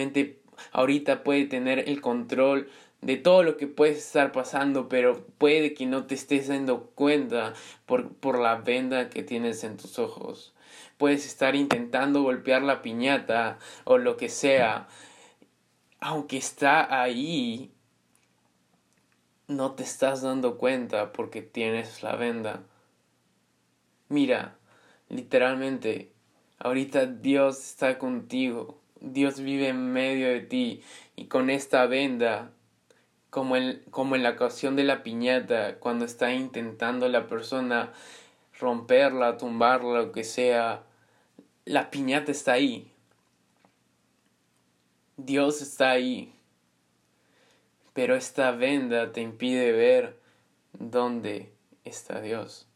ahorita 0.71 1.25
puede 1.25 1.47
tener 1.47 1.89
el 1.89 2.01
control 2.01 2.69
de 3.01 3.17
todo 3.17 3.43
lo 3.43 3.57
que 3.57 3.67
puedes 3.67 3.99
estar 3.99 4.31
pasando, 4.31 4.89
pero 4.89 5.27
puede 5.39 5.75
que 5.75 5.87
no 5.87 6.07
te 6.07 6.15
estés 6.15 6.47
dando 6.47 6.93
cuenta 6.95 7.55
por, 7.87 8.13
por 8.15 8.39
la 8.39 8.55
venda 8.55 9.11
que 9.11 9.25
tienes 9.25 9.65
en 9.65 9.77
tus 9.77 9.99
ojos. 9.99 10.55
Puedes 11.03 11.27
estar 11.27 11.57
intentando 11.57 12.23
golpear 12.23 12.63
la 12.63 12.81
piñata 12.81 13.59
o 13.83 13.99
lo 13.99 14.17
que 14.17 14.29
sea, 14.29 14.87
aunque 15.99 16.37
está 16.37 17.03
ahí, 17.03 17.73
no 19.49 19.73
te 19.73 19.83
estás 19.83 20.23
dando 20.23 20.59
cuenta 20.59 21.11
porque 21.11 21.43
tienes 21.43 22.05
la 22.05 22.15
venda. 22.15 22.63
Mira, 24.11 24.55
literalmente, 25.09 26.13
ahorita 26.61 27.07
Dios 27.07 27.59
está 27.59 27.99
contigo 27.99 28.79
Dios 29.01 29.41
vive 29.41 29.71
en 29.71 29.93
medio 29.93 30.29
de 30.29 30.43
ti 30.43 30.85
y 31.17 31.25
con 31.25 31.51
esta 31.51 31.87
venda, 31.87 32.53
como 33.29 33.57
en, 33.57 33.83
como 33.91 34.15
en 34.15 34.23
la 34.23 34.31
ocasión 34.31 34.77
de 34.77 34.85
la 34.85 35.03
piñata, 35.03 35.81
cuando 35.81 36.05
está 36.05 36.33
intentando 36.33 37.09
la 37.09 37.27
persona 37.27 37.93
romperla, 38.61 39.37
tumbarla, 39.37 40.03
lo 40.03 40.13
que 40.13 40.23
sea, 40.23 40.85
la 41.65 41.91
piñata 41.91 42.33
está 42.33 42.53
ahí. 42.53 42.91
Dios 45.17 45.63
está 45.63 45.91
ahí. 45.91 46.33
Pero 47.93 48.17
esta 48.17 48.53
venda 48.53 49.13
te 49.13 49.21
impide 49.21 49.73
ver 49.73 50.19
dónde 50.73 51.53
está 51.85 52.21
Dios. 52.21 52.67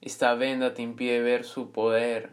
Esta 0.00 0.34
venda 0.34 0.74
te 0.74 0.82
impide 0.82 1.20
ver 1.20 1.44
su 1.44 1.70
poder 1.70 2.32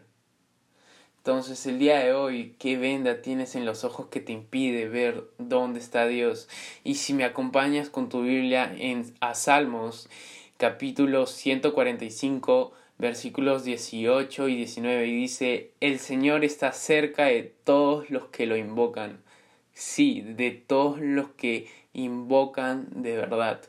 entonces 1.24 1.66
el 1.66 1.78
día 1.78 2.00
de 2.00 2.12
hoy, 2.14 2.56
¿qué 2.58 2.76
venda 2.76 3.22
tienes 3.22 3.54
en 3.54 3.64
los 3.64 3.84
ojos 3.84 4.08
que 4.08 4.18
te 4.18 4.32
impide 4.32 4.88
ver 4.88 5.22
dónde 5.38 5.78
está 5.78 6.08
Dios? 6.08 6.48
Y 6.82 6.96
si 6.96 7.14
me 7.14 7.22
acompañas 7.22 7.90
con 7.90 8.08
tu 8.08 8.22
Biblia 8.22 8.74
en, 8.76 9.14
a 9.20 9.36
Salmos, 9.36 10.08
capítulo 10.56 11.28
145, 11.28 12.72
versículos 13.02 13.64
18 13.64 14.46
y 14.46 14.54
19, 14.58 15.08
y 15.08 15.16
dice, 15.16 15.72
el 15.80 15.98
Señor 15.98 16.44
está 16.44 16.70
cerca 16.70 17.24
de 17.24 17.42
todos 17.42 18.10
los 18.10 18.26
que 18.26 18.46
lo 18.46 18.56
invocan. 18.56 19.24
Sí, 19.72 20.20
de 20.20 20.52
todos 20.52 21.00
los 21.00 21.30
que 21.30 21.68
invocan 21.92 23.02
de 23.02 23.16
verdad. 23.16 23.60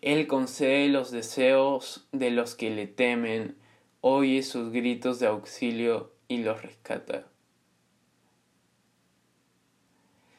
Él 0.00 0.26
concede 0.26 0.88
los 0.88 1.10
deseos 1.10 2.08
de 2.12 2.30
los 2.30 2.54
que 2.54 2.70
le 2.70 2.86
temen, 2.86 3.56
oye 4.00 4.42
sus 4.42 4.72
gritos 4.72 5.20
de 5.20 5.26
auxilio 5.26 6.10
y 6.26 6.38
los 6.38 6.62
rescata. 6.62 7.26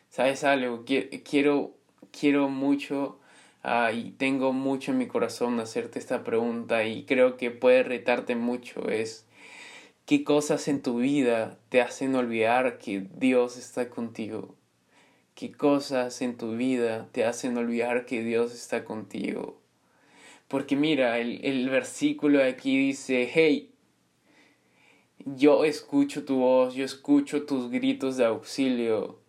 ¿Sabes 0.10 0.44
algo? 0.44 0.86
Quiero, 0.86 1.76
quiero 2.12 2.50
mucho 2.50 3.20
y 3.94 4.12
tengo 4.12 4.54
mucho 4.54 4.92
en 4.92 5.00
mi 5.00 5.08
corazón 5.08 5.60
hacerte 5.60 5.98
esta 5.98 6.24
pregunta 6.24 6.86
y 6.86 7.04
creo 7.06 7.36
que 7.36 7.50
puede 7.50 7.82
retarte 7.84 8.36
mucho. 8.36 8.90
Es 8.90 9.26
qué 10.06 10.24
cosas 10.24 10.68
en 10.68 10.82
tu 10.82 10.98
vida 10.98 11.58
te 11.70 11.82
hacen 11.82 12.16
olvidar 12.16 12.78
que 12.78 13.08
Dios 13.18 13.58
está 13.58 13.90
contigo. 13.90 14.56
¿Qué 15.34 15.52
cosas 15.52 16.22
en 16.22 16.38
tu 16.38 16.56
vida 16.56 17.10
te 17.12 17.26
hacen 17.26 17.58
olvidar 17.58 18.06
que 18.06 18.24
Dios 18.24 18.54
está 18.54 18.86
contigo? 18.86 19.60
Porque 20.48 20.76
mira, 20.76 21.18
el, 21.18 21.44
el 21.44 21.70
versículo 21.70 22.44
aquí 22.44 22.78
dice, 22.78 23.30
hey, 23.34 23.72
yo 25.26 25.66
escucho 25.66 26.24
tu 26.24 26.38
voz, 26.38 26.76
yo 26.76 26.86
escucho 26.86 27.46
tus 27.46 27.72
gritos 27.72 28.18
de 28.18 28.26
auxilio. 28.26 29.25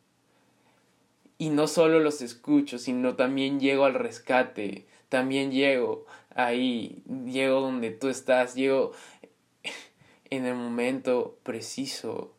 Y 1.39 1.51
no 1.51 1.67
solo 1.67 2.01
los 2.01 2.23
escucho, 2.23 2.79
sino 2.79 3.15
también 3.15 3.61
llego 3.61 3.85
al 3.85 3.95
rescate, 3.95 4.87
también 5.09 5.51
llego 5.51 6.07
ahí, 6.35 7.03
llego 7.27 7.61
donde 7.61 7.91
tú 7.91 8.09
estás, 8.09 8.55
llego 8.55 8.93
en 10.31 10.47
el 10.47 10.55
momento 10.55 11.39
preciso. 11.43 12.33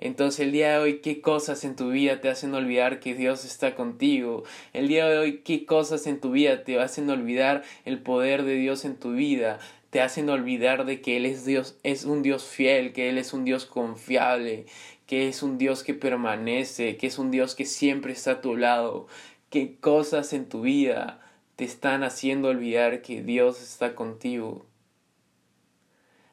Entonces 0.00 0.40
el 0.40 0.52
día 0.52 0.72
de 0.72 0.78
hoy, 0.78 1.00
¿qué 1.00 1.20
cosas 1.20 1.62
en 1.64 1.76
tu 1.76 1.90
vida 1.90 2.22
te 2.22 2.30
hacen 2.30 2.54
olvidar 2.54 3.00
que 3.00 3.14
Dios 3.14 3.44
está 3.44 3.74
contigo? 3.74 4.44
El 4.72 4.88
día 4.88 5.06
de 5.06 5.18
hoy, 5.18 5.40
¿qué 5.44 5.66
cosas 5.66 6.06
en 6.06 6.20
tu 6.20 6.30
vida 6.30 6.64
te 6.64 6.80
hacen 6.80 7.10
olvidar 7.10 7.62
el 7.84 8.00
poder 8.00 8.44
de 8.44 8.54
Dios 8.54 8.86
en 8.86 8.96
tu 8.96 9.12
vida? 9.12 9.58
Te 9.90 10.00
hacen 10.00 10.30
olvidar 10.30 10.86
de 10.86 11.02
que 11.02 11.18
Él 11.18 11.26
es 11.26 11.44
Dios, 11.44 11.76
es 11.82 12.04
un 12.04 12.22
Dios 12.22 12.44
fiel, 12.44 12.94
que 12.94 13.10
Él 13.10 13.18
es 13.18 13.34
un 13.34 13.44
Dios 13.44 13.66
confiable, 13.66 14.64
que 15.10 15.26
es 15.26 15.42
un 15.42 15.58
Dios 15.58 15.82
que 15.82 15.92
permanece, 15.92 16.96
que 16.96 17.08
es 17.08 17.18
un 17.18 17.32
Dios 17.32 17.56
que 17.56 17.66
siempre 17.66 18.12
está 18.12 18.30
a 18.30 18.40
tu 18.40 18.56
lado. 18.56 19.08
¿Qué 19.48 19.76
cosas 19.80 20.32
en 20.32 20.48
tu 20.48 20.60
vida 20.60 21.20
te 21.56 21.64
están 21.64 22.04
haciendo 22.04 22.46
olvidar 22.46 23.02
que 23.02 23.20
Dios 23.20 23.60
está 23.60 23.96
contigo? 23.96 24.66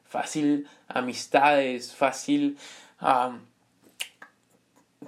Fácil 0.06 0.68
amistades, 0.88 1.96
fácil 1.96 2.60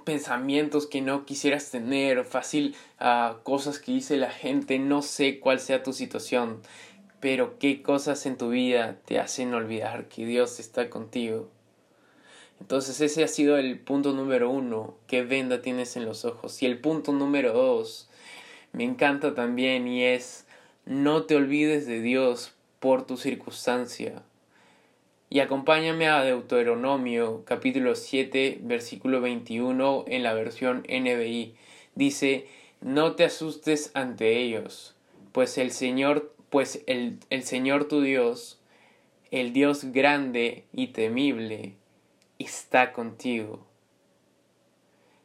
pensamientos 0.04 0.88
que 0.88 1.00
no 1.00 1.24
quisieras 1.24 1.70
tener, 1.70 2.24
fácil 2.24 2.74
cosas 3.44 3.78
que 3.78 3.92
dice 3.92 4.16
la 4.16 4.32
gente, 4.32 4.80
no 4.80 5.00
sé 5.00 5.38
cuál 5.38 5.60
sea 5.60 5.84
tu 5.84 5.92
situación, 5.92 6.60
pero 7.20 7.56
qué 7.60 7.82
cosas 7.82 8.26
en 8.26 8.36
tu 8.36 8.48
vida 8.48 8.98
te 9.04 9.20
hacen 9.20 9.54
olvidar 9.54 10.08
que 10.08 10.26
Dios 10.26 10.58
está 10.58 10.90
contigo. 10.90 11.52
Entonces 12.60 13.00
ese 13.00 13.24
ha 13.24 13.28
sido 13.28 13.56
el 13.56 13.78
punto 13.78 14.12
número 14.12 14.50
uno, 14.50 14.94
qué 15.06 15.22
venda 15.22 15.62
tienes 15.62 15.96
en 15.96 16.04
los 16.04 16.24
ojos. 16.24 16.62
Y 16.62 16.66
el 16.66 16.78
punto 16.78 17.12
número 17.12 17.52
dos, 17.52 18.08
me 18.72 18.84
encanta 18.84 19.34
también 19.34 19.88
y 19.88 20.04
es, 20.04 20.46
no 20.84 21.24
te 21.24 21.36
olvides 21.36 21.86
de 21.86 22.00
Dios 22.00 22.52
por 22.78 23.06
tu 23.06 23.16
circunstancia. 23.16 24.22
Y 25.28 25.40
acompáñame 25.40 26.08
a 26.08 26.24
Deuteronomio 26.24 27.44
capítulo 27.44 27.94
7 27.94 28.58
versículo 28.62 29.20
21 29.20 30.04
en 30.08 30.22
la 30.22 30.34
versión 30.34 30.84
NBI. 30.88 31.54
Dice, 31.94 32.46
no 32.80 33.14
te 33.14 33.24
asustes 33.24 33.90
ante 33.94 34.38
ellos, 34.38 34.96
pues 35.32 35.58
el 35.58 35.70
Señor, 35.70 36.34
pues 36.50 36.82
el, 36.86 37.18
el 37.30 37.44
Señor 37.44 37.86
tu 37.86 38.00
Dios, 38.00 38.58
el 39.30 39.52
Dios 39.52 39.84
grande 39.92 40.64
y 40.72 40.88
temible, 40.88 41.74
está 42.44 42.92
contigo. 42.92 43.66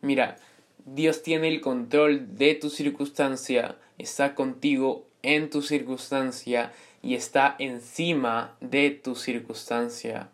Mira, 0.01 0.37
Dios 0.85 1.23
tiene 1.23 1.47
el 1.47 1.61
control 1.61 2.37
de 2.37 2.55
tu 2.55 2.69
circunstancia, 2.69 3.77
está 3.97 4.35
contigo 4.35 5.07
en 5.23 5.49
tu 5.49 5.61
circunstancia 5.61 6.71
y 7.01 7.15
está 7.15 7.55
encima 7.57 8.55
de 8.61 8.91
tu 8.91 9.15
circunstancia. 9.15 10.29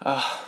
Ah, 0.00 0.40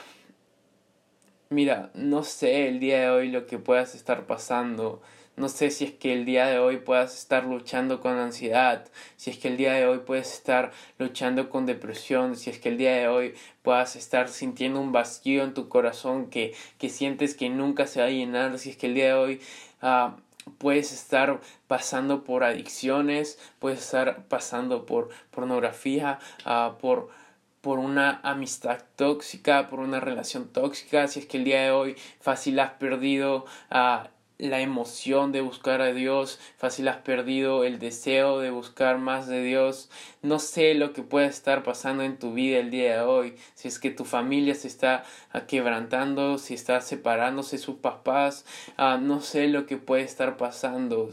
mira, 1.48 1.90
no 1.94 2.24
sé 2.24 2.68
el 2.68 2.80
día 2.80 3.00
de 3.00 3.10
hoy 3.10 3.30
lo 3.30 3.46
que 3.46 3.58
puedas 3.58 3.94
estar 3.94 4.26
pasando, 4.26 5.00
no 5.38 5.48
sé 5.48 5.70
si 5.70 5.84
es 5.84 5.92
que 5.92 6.12
el 6.12 6.24
día 6.24 6.46
de 6.46 6.58
hoy 6.58 6.78
puedas 6.78 7.16
estar 7.16 7.44
luchando 7.44 8.00
con 8.00 8.18
ansiedad, 8.18 8.86
si 9.16 9.30
es 9.30 9.38
que 9.38 9.48
el 9.48 9.56
día 9.56 9.72
de 9.72 9.86
hoy 9.86 9.98
puedes 9.98 10.32
estar 10.32 10.72
luchando 10.98 11.48
con 11.48 11.64
depresión, 11.64 12.36
si 12.36 12.50
es 12.50 12.58
que 12.58 12.68
el 12.68 12.76
día 12.76 12.92
de 12.96 13.08
hoy 13.08 13.34
puedas 13.62 13.96
estar 13.96 14.28
sintiendo 14.28 14.80
un 14.80 14.92
vacío 14.92 15.44
en 15.44 15.54
tu 15.54 15.68
corazón 15.68 16.28
que, 16.28 16.54
que 16.78 16.88
sientes 16.88 17.34
que 17.34 17.48
nunca 17.48 17.86
se 17.86 18.00
va 18.00 18.06
a 18.06 18.10
llenar, 18.10 18.58
si 18.58 18.70
es 18.70 18.76
que 18.76 18.86
el 18.86 18.94
día 18.94 19.06
de 19.06 19.14
hoy 19.14 19.40
uh, 19.82 20.10
puedes 20.58 20.92
estar 20.92 21.40
pasando 21.68 22.24
por 22.24 22.42
adicciones, 22.42 23.38
puedes 23.60 23.80
estar 23.80 24.24
pasando 24.24 24.86
por 24.86 25.10
pornografía, 25.30 26.18
uh, 26.44 26.76
por 26.78 27.16
por 27.60 27.80
una 27.80 28.20
amistad 28.22 28.78
tóxica, 28.94 29.68
por 29.68 29.80
una 29.80 29.98
relación 29.98 30.48
tóxica, 30.48 31.08
si 31.08 31.18
es 31.18 31.26
que 31.26 31.38
el 31.38 31.44
día 31.44 31.62
de 31.62 31.70
hoy 31.72 31.96
fácil 32.20 32.60
has 32.60 32.70
perdido 32.74 33.46
uh, 33.72 34.06
la 34.38 34.60
emoción 34.60 35.32
de 35.32 35.40
buscar 35.40 35.82
a 35.82 35.92
Dios, 35.92 36.38
fácil 36.56 36.86
has 36.88 36.98
perdido 36.98 37.64
el 37.64 37.80
deseo 37.80 38.38
de 38.38 38.50
buscar 38.50 38.98
más 38.98 39.26
de 39.26 39.42
Dios. 39.42 39.90
No 40.22 40.38
sé 40.38 40.74
lo 40.74 40.92
que 40.92 41.02
puede 41.02 41.26
estar 41.26 41.64
pasando 41.64 42.04
en 42.04 42.18
tu 42.18 42.32
vida 42.32 42.58
el 42.58 42.70
día 42.70 42.94
de 42.94 43.00
hoy. 43.00 43.36
Si 43.54 43.66
es 43.66 43.80
que 43.80 43.90
tu 43.90 44.04
familia 44.04 44.54
se 44.54 44.68
está 44.68 45.04
quebrantando, 45.48 46.38
si 46.38 46.54
está 46.54 46.80
separándose 46.80 47.58
sus 47.58 47.76
papás, 47.76 48.46
ah, 48.76 48.98
no 49.00 49.20
sé 49.20 49.48
lo 49.48 49.66
que 49.66 49.76
puede 49.76 50.02
estar 50.02 50.36
pasando 50.36 51.10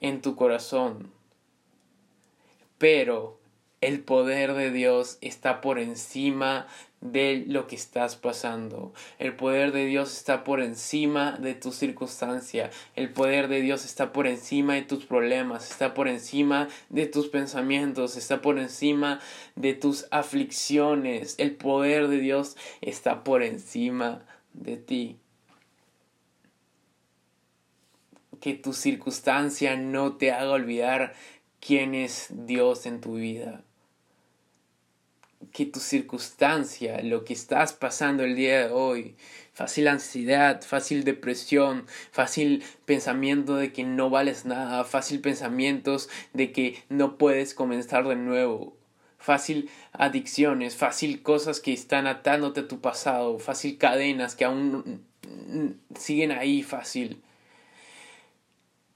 en 0.00 0.20
tu 0.20 0.36
corazón. 0.36 1.10
Pero 2.76 3.40
el 3.80 4.00
poder 4.00 4.52
de 4.52 4.70
Dios 4.70 5.16
está 5.22 5.60
por 5.60 5.78
encima 5.78 6.66
de 7.02 7.44
lo 7.46 7.66
que 7.66 7.74
estás 7.76 8.16
pasando. 8.16 8.94
El 9.18 9.34
poder 9.34 9.72
de 9.72 9.84
Dios 9.84 10.16
está 10.16 10.44
por 10.44 10.60
encima 10.60 11.32
de 11.32 11.54
tu 11.54 11.72
circunstancia. 11.72 12.70
El 12.94 13.12
poder 13.12 13.48
de 13.48 13.60
Dios 13.60 13.84
está 13.84 14.12
por 14.12 14.26
encima 14.26 14.74
de 14.74 14.82
tus 14.82 15.04
problemas, 15.04 15.70
está 15.70 15.94
por 15.94 16.08
encima 16.08 16.68
de 16.88 17.06
tus 17.06 17.28
pensamientos, 17.28 18.16
está 18.16 18.40
por 18.40 18.58
encima 18.58 19.20
de 19.56 19.74
tus 19.74 20.06
aflicciones. 20.10 21.34
El 21.38 21.56
poder 21.56 22.08
de 22.08 22.18
Dios 22.18 22.56
está 22.80 23.24
por 23.24 23.42
encima 23.42 24.24
de 24.52 24.76
ti. 24.76 25.18
Que 28.40 28.54
tu 28.54 28.72
circunstancia 28.72 29.76
no 29.76 30.16
te 30.16 30.30
haga 30.30 30.52
olvidar 30.52 31.14
quién 31.60 31.94
es 31.94 32.28
Dios 32.30 32.86
en 32.86 33.00
tu 33.00 33.14
vida 33.14 33.64
que 35.52 35.66
tu 35.66 35.80
circunstancia, 35.80 37.02
lo 37.02 37.24
que 37.24 37.32
estás 37.32 37.72
pasando 37.72 38.24
el 38.24 38.36
día 38.36 38.66
de 38.66 38.72
hoy, 38.72 39.16
fácil 39.52 39.88
ansiedad, 39.88 40.62
fácil 40.62 41.04
depresión, 41.04 41.86
fácil 42.10 42.64
pensamiento 42.84 43.56
de 43.56 43.72
que 43.72 43.84
no 43.84 44.10
vales 44.10 44.44
nada, 44.44 44.84
fácil 44.84 45.20
pensamientos 45.20 46.08
de 46.32 46.52
que 46.52 46.82
no 46.88 47.18
puedes 47.18 47.54
comenzar 47.54 48.06
de 48.06 48.16
nuevo, 48.16 48.76
fácil 49.18 49.70
adicciones, 49.92 50.76
fácil 50.76 51.22
cosas 51.22 51.60
que 51.60 51.72
están 51.72 52.06
atándote 52.06 52.60
a 52.60 52.68
tu 52.68 52.80
pasado, 52.80 53.38
fácil 53.38 53.78
cadenas 53.78 54.34
que 54.34 54.44
aún 54.44 55.04
siguen 55.98 56.32
ahí 56.32 56.62
fácil. 56.62 57.22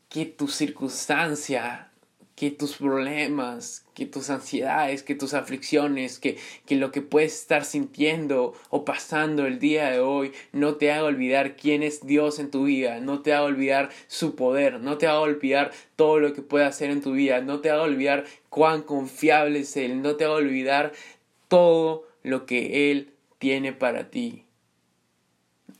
Que 0.08 0.24
tu 0.24 0.48
circunstancia 0.48 1.90
que 2.36 2.50
tus 2.50 2.76
problemas, 2.76 3.86
que 3.94 4.04
tus 4.04 4.28
ansiedades, 4.28 5.02
que 5.02 5.14
tus 5.14 5.32
aflicciones, 5.32 6.18
que, 6.18 6.36
que 6.66 6.76
lo 6.76 6.92
que 6.92 7.00
puedes 7.00 7.34
estar 7.34 7.64
sintiendo 7.64 8.52
o 8.68 8.84
pasando 8.84 9.46
el 9.46 9.58
día 9.58 9.90
de 9.90 10.00
hoy 10.00 10.32
no 10.52 10.74
te 10.74 10.92
haga 10.92 11.04
olvidar 11.04 11.56
quién 11.56 11.82
es 11.82 12.06
Dios 12.06 12.38
en 12.38 12.50
tu 12.50 12.64
vida, 12.64 13.00
no 13.00 13.22
te 13.22 13.32
haga 13.32 13.44
olvidar 13.44 13.88
su 14.06 14.36
poder, 14.36 14.80
no 14.80 14.98
te 14.98 15.06
haga 15.06 15.20
olvidar 15.20 15.72
todo 15.96 16.20
lo 16.20 16.34
que 16.34 16.42
puede 16.42 16.66
hacer 16.66 16.90
en 16.90 17.00
tu 17.00 17.12
vida, 17.12 17.40
no 17.40 17.60
te 17.60 17.70
haga 17.70 17.82
olvidar 17.82 18.26
cuán 18.50 18.82
confiable 18.82 19.60
es 19.60 19.74
Él, 19.78 20.02
no 20.02 20.16
te 20.16 20.24
haga 20.24 20.34
olvidar 20.34 20.92
todo 21.48 22.06
lo 22.22 22.44
que 22.44 22.90
Él 22.90 23.14
tiene 23.38 23.72
para 23.72 24.10
ti. 24.10 24.44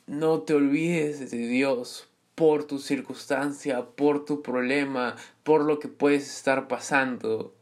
No 0.07 0.41
te 0.41 0.55
olvides 0.55 1.31
de 1.31 1.37
Dios, 1.37 2.09
por 2.37 2.65
tu 2.65 2.79
circunstancia, 2.79 3.83
por 3.97 4.27
tu 4.27 4.43
problema, 4.43 5.17
por 5.43 5.65
lo 5.65 5.81
que 5.81 5.89
puedes 5.89 6.29
estar 6.29 6.69
pasando. 6.69 7.55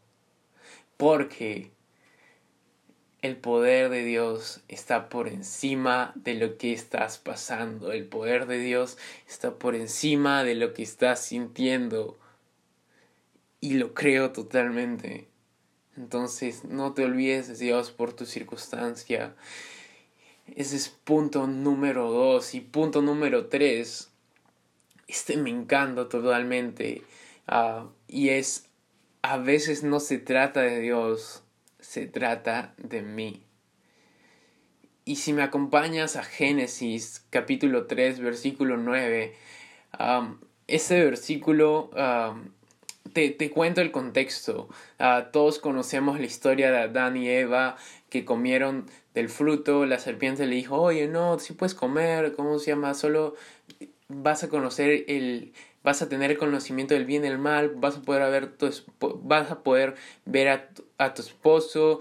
Porque 0.96 1.70
el 3.22 3.36
poder 3.36 3.88
de 3.88 4.04
Dios 4.04 4.62
está 4.66 5.08
por 5.08 5.28
encima 5.28 6.12
de 6.16 6.34
lo 6.34 6.58
que 6.58 6.72
estás 6.72 7.18
pasando. 7.18 7.92
El 7.92 8.04
poder 8.06 8.46
de 8.46 8.58
Dios 8.58 8.98
está 9.28 9.54
por 9.54 9.76
encima 9.76 10.42
de 10.42 10.56
lo 10.56 10.74
que 10.74 10.82
estás 10.82 11.20
sintiendo. 11.20 12.18
Y 13.60 13.74
lo 13.74 13.94
creo 13.94 14.32
totalmente. 14.32 15.28
Entonces 15.96 16.64
no 16.64 16.94
te 16.94 17.04
olvides 17.04 17.46
de 17.46 17.54
Dios 17.54 17.92
por 17.92 18.12
tu 18.12 18.26
circunstancia. 18.26 19.36
Ese 20.56 20.74
es 20.74 20.88
punto 20.88 21.46
número 21.46 22.10
dos. 22.10 22.54
Y 22.54 22.60
punto 22.60 23.02
número 23.02 23.46
tres 23.46 24.10
este 25.08 25.36
me 25.36 25.50
encanta 25.50 26.08
totalmente. 26.08 27.02
Ah, 27.46 27.88
y 28.08 28.30
es, 28.30 28.68
a 29.22 29.38
veces 29.38 29.82
no 29.82 30.00
se 30.00 30.18
trata 30.18 30.60
de 30.60 30.80
Dios, 30.80 31.42
se 31.80 32.06
trata 32.06 32.74
de 32.78 33.02
mí. 33.02 33.44
Y 35.04 35.16
si 35.16 35.32
me 35.34 35.42
acompañas 35.42 36.16
a 36.16 36.22
Génesis 36.22 37.26
capítulo 37.28 37.86
3 37.86 38.20
versículo 38.20 38.78
9, 38.78 39.34
ese 40.66 41.04
versículo 41.04 41.90
te, 43.12 43.30
te, 43.30 43.50
cuento 43.50 43.82
el 43.82 43.92
contexto. 43.92 44.68
Ah, 44.98 45.28
todos 45.30 45.58
conocemos 45.58 46.18
la 46.18 46.26
historia 46.26 46.70
de 46.70 46.78
Adán 46.78 47.16
y 47.18 47.28
Eva 47.28 47.76
que 48.08 48.24
comieron 48.24 48.86
del 49.12 49.28
fruto. 49.28 49.84
La 49.84 49.98
serpiente 49.98 50.46
le 50.46 50.56
dijo, 50.56 50.80
oye, 50.80 51.06
no, 51.06 51.38
si 51.38 51.52
puedes 51.52 51.74
comer, 51.74 52.32
¿cómo 52.34 52.58
se 52.58 52.70
llama? 52.70 52.94
Solo 52.94 53.34
vas 54.08 54.44
a 54.44 54.48
conocer 54.48 55.04
el 55.08 55.52
vas 55.82 56.00
a 56.00 56.08
tener 56.08 56.30
el 56.30 56.38
conocimiento 56.38 56.94
del 56.94 57.04
bien 57.04 57.24
y 57.24 57.28
del 57.28 57.38
mal, 57.38 57.70
vas 57.76 57.98
a 57.98 58.02
poder 58.02 58.30
ver 58.30 58.56
tu, 58.56 58.70
vas 59.22 59.50
a 59.50 59.62
poder 59.62 59.94
ver 60.24 60.48
a 60.48 60.68
tu, 60.70 60.84
a 60.96 61.12
tu 61.12 61.20
esposo, 61.20 62.00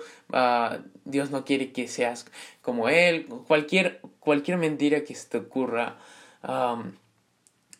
Dios 1.03 1.31
no 1.31 1.43
quiere 1.43 1.73
que 1.73 1.89
seas 1.89 2.25
como 2.61 2.87
él, 2.87 3.27
cualquier, 3.47 3.99
cualquier 4.21 4.57
mentira 4.57 5.03
que 5.03 5.13
se 5.15 5.27
te 5.27 5.37
ocurra. 5.37 5.97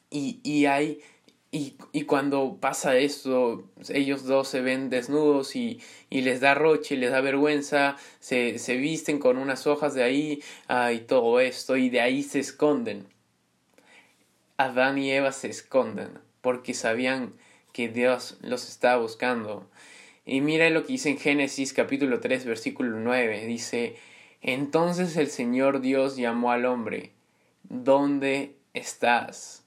y, 0.10 0.42
y 0.44 0.66
hay 0.66 1.00
y, 1.52 1.76
y, 1.92 2.06
cuando 2.06 2.58
pasa 2.60 2.98
esto, 2.98 3.70
ellos 3.90 4.24
dos 4.26 4.48
se 4.48 4.62
ven 4.62 4.90
desnudos 4.90 5.56
y, 5.56 5.80
y 6.10 6.22
les 6.22 6.42
da 6.42 6.56
roche, 6.56 6.98
les 6.98 7.12
da 7.12 7.22
vergüenza, 7.22 7.96
se, 8.20 8.58
se 8.58 8.76
visten 8.76 9.20
con 9.20 9.38
unas 9.38 9.68
hojas 9.68 9.94
de 9.94 10.02
ahí 10.02 10.42
ah, 10.68 10.92
y 10.94 11.02
todo 11.02 11.40
esto, 11.40 11.78
y 11.78 11.92
de 11.92 12.02
ahí 12.02 12.24
se 12.24 12.40
esconden. 12.40 13.13
Adán 14.58 14.98
y 14.98 15.12
Eva 15.12 15.32
se 15.32 15.50
esconden 15.50 16.20
porque 16.42 16.74
sabían 16.74 17.34
que 17.72 17.90
Dios 17.90 18.38
los 18.42 18.70
estaba 18.70 19.02
buscando. 19.02 19.68
Y 20.26 20.42
mira 20.42 20.70
lo 20.70 20.84
que 20.84 20.94
dice 20.94 21.10
en 21.10 21.18
Génesis 21.18 21.74
capítulo 21.74 22.20
3 22.20 22.46
versículo 22.46 23.00
9. 23.00 23.46
Dice, 23.46 23.98
entonces 24.42 25.18
el 25.18 25.30
Señor 25.30 25.82
Dios 25.82 26.16
llamó 26.16 26.52
al 26.52 26.66
hombre, 26.66 27.12
¿dónde 27.64 28.56
estás? 28.74 29.64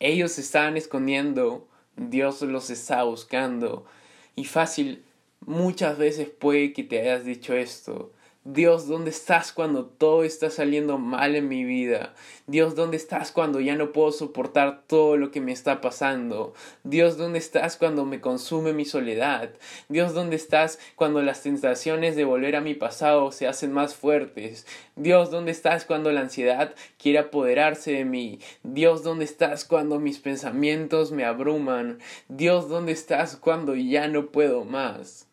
Ellos 0.00 0.32
se 0.32 0.40
estaban 0.40 0.76
escondiendo, 0.76 1.68
Dios 1.96 2.42
los 2.42 2.70
está 2.70 3.02
buscando. 3.04 3.86
Y 4.34 4.44
fácil, 4.44 5.04
muchas 5.40 5.98
veces 5.98 6.28
puede 6.28 6.72
que 6.72 6.84
te 6.84 7.00
hayas 7.00 7.24
dicho 7.24 7.54
esto. 7.54 8.12
Dios, 8.50 8.88
¿dónde 8.88 9.10
estás 9.10 9.52
cuando 9.52 9.84
todo 9.84 10.24
está 10.24 10.48
saliendo 10.48 10.96
mal 10.96 11.36
en 11.36 11.48
mi 11.48 11.64
vida? 11.64 12.14
Dios, 12.46 12.74
¿dónde 12.74 12.96
estás 12.96 13.30
cuando 13.30 13.60
ya 13.60 13.76
no 13.76 13.92
puedo 13.92 14.10
soportar 14.10 14.84
todo 14.86 15.18
lo 15.18 15.30
que 15.30 15.42
me 15.42 15.52
está 15.52 15.82
pasando? 15.82 16.54
Dios, 16.82 17.18
¿dónde 17.18 17.40
estás 17.40 17.76
cuando 17.76 18.06
me 18.06 18.22
consume 18.22 18.72
mi 18.72 18.86
soledad? 18.86 19.50
Dios, 19.90 20.14
¿dónde 20.14 20.36
estás 20.36 20.78
cuando 20.96 21.20
las 21.20 21.42
tentaciones 21.42 22.16
de 22.16 22.24
volver 22.24 22.56
a 22.56 22.62
mi 22.62 22.72
pasado 22.72 23.32
se 23.32 23.46
hacen 23.46 23.70
más 23.70 23.94
fuertes? 23.94 24.66
Dios, 24.96 25.30
¿dónde 25.30 25.50
estás 25.50 25.84
cuando 25.84 26.10
la 26.10 26.22
ansiedad 26.22 26.74
quiere 26.96 27.18
apoderarse 27.18 27.92
de 27.92 28.06
mí? 28.06 28.38
Dios, 28.62 29.02
¿dónde 29.02 29.26
estás 29.26 29.66
cuando 29.66 30.00
mis 30.00 30.20
pensamientos 30.20 31.12
me 31.12 31.26
abruman? 31.26 31.98
Dios, 32.28 32.70
¿dónde 32.70 32.92
estás 32.92 33.36
cuando 33.36 33.74
ya 33.74 34.08
no 34.08 34.28
puedo 34.28 34.64
más? 34.64 35.28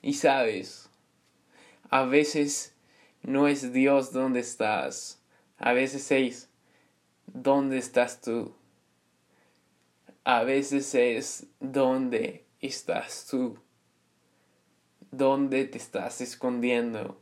Y 0.00 0.14
sabes, 0.14 0.89
a 1.90 2.04
veces 2.04 2.76
no 3.22 3.48
es 3.48 3.72
Dios 3.72 4.12
donde 4.12 4.40
estás. 4.40 5.20
A 5.58 5.72
veces 5.72 6.10
es 6.12 6.48
¿dónde 7.26 7.78
estás 7.78 8.20
tú? 8.20 8.54
A 10.22 10.44
veces 10.44 10.94
es 10.94 11.46
¿dónde 11.58 12.46
estás 12.60 13.26
tú? 13.28 13.58
¿Dónde 15.10 15.64
te 15.64 15.78
estás 15.78 16.20
escondiendo? 16.20 17.20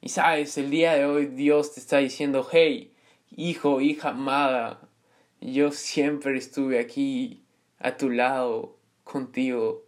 Y 0.00 0.10
sabes, 0.10 0.56
el 0.56 0.70
día 0.70 0.94
de 0.94 1.04
hoy 1.04 1.26
Dios 1.26 1.74
te 1.74 1.80
está 1.80 1.98
diciendo, 1.98 2.46
hey, 2.52 2.94
hijo, 3.30 3.80
hija 3.80 4.10
amada, 4.10 4.88
yo 5.40 5.72
siempre 5.72 6.38
estuve 6.38 6.78
aquí 6.78 7.42
a 7.78 7.96
tu 7.96 8.10
lado, 8.10 8.78
contigo. 9.02 9.84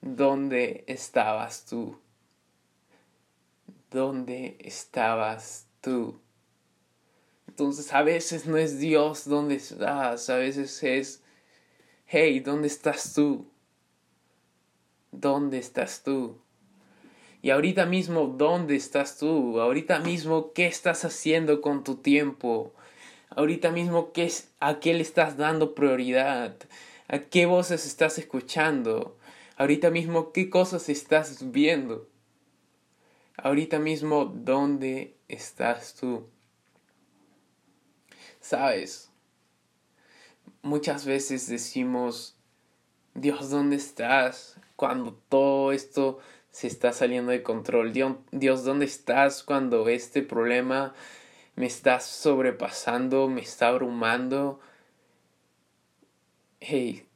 ¿Dónde 0.00 0.84
estabas 0.88 1.66
tú? 1.66 2.00
¿Dónde 3.92 4.56
estabas 4.60 5.66
tú? 5.80 6.20
Entonces 7.46 7.92
a 7.92 8.02
veces 8.02 8.46
no 8.46 8.56
es 8.56 8.78
Dios 8.78 9.28
donde 9.28 9.56
estás, 9.56 10.30
a 10.30 10.36
veces 10.36 10.82
es, 10.82 11.22
hey, 12.06 12.40
¿dónde 12.40 12.68
estás 12.68 13.12
tú? 13.12 13.46
¿Dónde 15.10 15.58
estás 15.58 16.02
tú? 16.02 16.40
Y 17.42 17.50
ahorita 17.50 17.86
mismo, 17.86 18.26
¿dónde 18.26 18.76
estás 18.76 19.18
tú? 19.18 19.60
Ahorita 19.60 19.98
mismo, 19.98 20.52
¿qué 20.52 20.66
estás 20.66 21.04
haciendo 21.04 21.60
con 21.60 21.84
tu 21.84 21.96
tiempo? 21.96 22.72
Ahorita 23.30 23.70
mismo, 23.70 24.12
¿qué 24.12 24.24
es, 24.24 24.52
¿a 24.60 24.78
qué 24.80 24.94
le 24.94 25.02
estás 25.02 25.36
dando 25.36 25.74
prioridad? 25.74 26.56
¿A 27.08 27.18
qué 27.18 27.46
voces 27.46 27.84
estás 27.84 28.16
escuchando? 28.18 29.18
Ahorita 29.56 29.90
mismo, 29.90 30.32
¿qué 30.32 30.48
cosas 30.48 30.88
estás 30.88 31.50
viendo? 31.50 32.11
Ahorita 33.36 33.78
mismo, 33.78 34.24
¿dónde 34.24 35.16
estás 35.28 35.94
tú? 35.94 36.28
Sabes, 38.40 39.10
muchas 40.62 41.04
veces 41.06 41.48
decimos, 41.48 42.36
Dios, 43.14 43.50
¿dónde 43.50 43.76
estás? 43.76 44.58
Cuando 44.76 45.14
todo 45.28 45.72
esto 45.72 46.18
se 46.50 46.66
está 46.66 46.92
saliendo 46.92 47.32
de 47.32 47.42
control. 47.42 47.92
Dios, 47.92 48.64
¿dónde 48.64 48.84
estás 48.84 49.42
cuando 49.42 49.88
este 49.88 50.22
problema 50.22 50.94
me 51.56 51.66
está 51.66 52.00
sobrepasando, 52.00 53.28
me 53.28 53.40
está 53.40 53.68
abrumando? 53.68 54.60
Hey, 56.60 57.08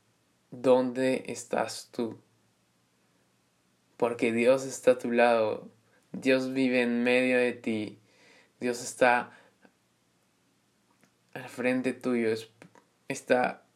¿dónde 0.50 1.24
estás 1.26 1.90
tú? 1.92 2.18
Porque 3.96 4.32
Dios 4.32 4.64
está 4.64 4.92
a 4.92 4.98
tu 4.98 5.10
lado 5.10 5.70
Dios 6.18 6.54
vive 6.54 6.80
en 6.80 7.04
medio 7.04 7.36
de 7.36 7.52
ti. 7.52 7.98
Dios 8.58 8.82
está 8.82 9.38
al 11.34 11.46
frente 11.50 11.92
tuyo, 11.92 12.30
está 13.06 13.66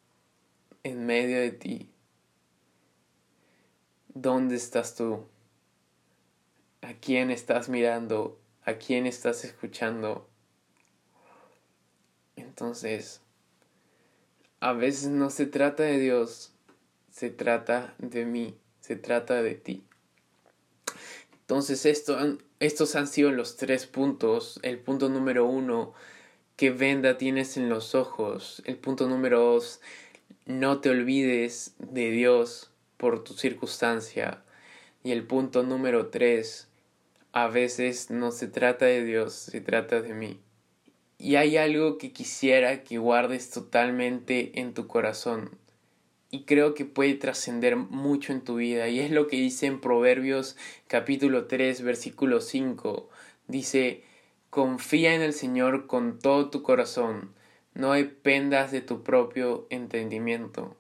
en 0.83 1.05
medio 1.05 1.39
de 1.39 1.51
ti. 1.51 1.91
¿Dónde 4.15 4.57
estás 4.57 4.95
tú? 4.95 5.27
¿A 6.81 6.95
quién 6.95 7.31
estás 7.31 7.69
mirando? 7.69 8.41
¿A 8.65 8.73
quién 8.75 9.05
estás 9.07 9.45
escuchando? 9.45 10.27
Entonces, 12.37 13.21
a 14.61 14.73
veces 14.73 15.11
no 15.11 15.29
se 15.29 15.45
trata 15.45 15.83
de 15.83 15.99
Dios, 15.99 16.55
se 17.11 17.29
trata 17.29 17.95
de 17.99 18.25
mí, 18.25 18.59
se 18.81 18.97
trata 18.97 19.43
de 19.43 19.57
ti. 19.57 19.85
Entonces 21.51 21.85
esto, 21.85 22.17
estos 22.61 22.95
han 22.95 23.09
sido 23.09 23.33
los 23.33 23.57
tres 23.57 23.89
puntos. 23.89 24.61
El 24.63 24.79
punto 24.79 25.09
número 25.09 25.47
uno, 25.47 25.95
¿qué 26.55 26.71
venda 26.71 27.19
tienes 27.19 27.57
en 27.57 27.69
los 27.69 27.97
ojos? 27.97 28.63
El 28.67 28.77
punto 28.77 29.09
número 29.09 29.41
dos, 29.41 29.81
no 30.47 30.81
te 30.81 30.91
olvides 30.91 31.75
de 31.79 32.13
Dios 32.13 32.71
por 32.97 33.25
tu 33.25 33.35
circunstancia. 33.35 34.45
Y 35.03 35.11
el 35.11 35.27
punto 35.27 35.65
número 35.65 36.07
tres, 36.07 36.69
a 37.33 37.49
veces 37.49 38.13
no 38.13 38.31
se 38.31 38.47
trata 38.47 38.85
de 38.85 39.05
Dios, 39.05 39.35
se 39.35 39.61
trata 39.61 40.01
de 40.03 40.15
mí. 40.15 40.39
Y 41.19 41.35
hay 41.35 41.57
algo 41.57 41.99
que 41.99 42.13
quisiera 42.13 42.85
que 42.85 42.99
guardes 42.99 43.51
totalmente 43.51 44.61
en 44.61 44.73
tu 44.73 44.87
corazón 44.87 45.59
y 46.31 46.45
creo 46.45 46.75
que 46.75 46.85
puede 46.85 47.15
trascender 47.15 47.77
mucho 47.77 48.33
en 48.33 48.43
tu 48.43 48.57
vida. 48.57 48.89
Y 48.89 49.01
es 49.01 49.11
lo 49.11 49.27
que 49.27 49.37
dice 49.37 49.67
en 49.67 49.81
Proverbios 49.81 50.57
capítulo 50.87 51.47
3 51.47 51.83
versículo 51.83 52.41
5. 52.41 53.09
Dice, 53.49 54.05
confía 54.49 55.15
en 55.15 55.23
el 55.23 55.33
Señor 55.33 55.87
con 55.87 56.19
todo 56.19 56.51
tu 56.51 56.63
corazón, 56.63 57.33
no 57.75 57.93
dependas 57.93 58.71
de 58.71 58.81
tu 58.81 59.03
propio 59.03 59.67
entendimiento. 59.71 60.77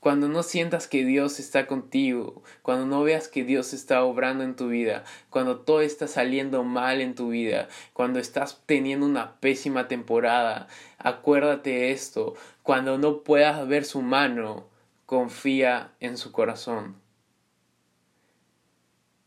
Cuando 0.00 0.28
no 0.28 0.42
sientas 0.42 0.88
que 0.88 1.04
Dios 1.04 1.38
está 1.38 1.66
contigo, 1.66 2.42
cuando 2.62 2.86
no 2.86 3.02
veas 3.02 3.28
que 3.28 3.44
Dios 3.44 3.74
está 3.74 4.02
obrando 4.02 4.44
en 4.44 4.56
tu 4.56 4.68
vida, 4.68 5.04
cuando 5.28 5.60
todo 5.60 5.82
está 5.82 6.08
saliendo 6.08 6.64
mal 6.64 7.02
en 7.02 7.14
tu 7.14 7.28
vida, 7.28 7.68
cuando 7.92 8.18
estás 8.18 8.62
teniendo 8.64 9.04
una 9.04 9.38
pésima 9.40 9.88
temporada, 9.88 10.68
acuérdate 10.96 11.70
de 11.70 11.92
esto. 11.92 12.34
Cuando 12.62 12.96
no 12.96 13.22
puedas 13.22 13.68
ver 13.68 13.84
su 13.84 14.00
mano, 14.00 14.70
confía 15.04 15.92
en 16.00 16.16
su 16.16 16.32
corazón. 16.32 16.96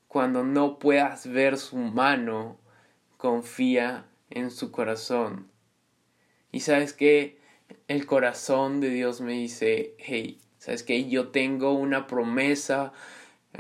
Cuando 0.08 0.44
no 0.44 0.80
puedas 0.80 1.28
ver 1.28 1.60
su 1.60 1.76
mano, 1.78 2.58
confía 3.18 4.08
en 4.32 4.50
su 4.50 4.72
corazón. 4.72 5.52
Y 6.52 6.62
sabes 6.62 6.94
que 6.94 7.40
el 7.88 8.08
corazón 8.08 8.80
de 8.80 8.90
Dios 8.90 9.22
me 9.22 9.34
dice, 9.34 9.96
hey, 10.00 10.40
Sabes 10.64 10.84
que 10.84 11.10
yo 11.10 11.28
tengo 11.28 11.74
una 11.74 12.08
promesa 12.08 12.94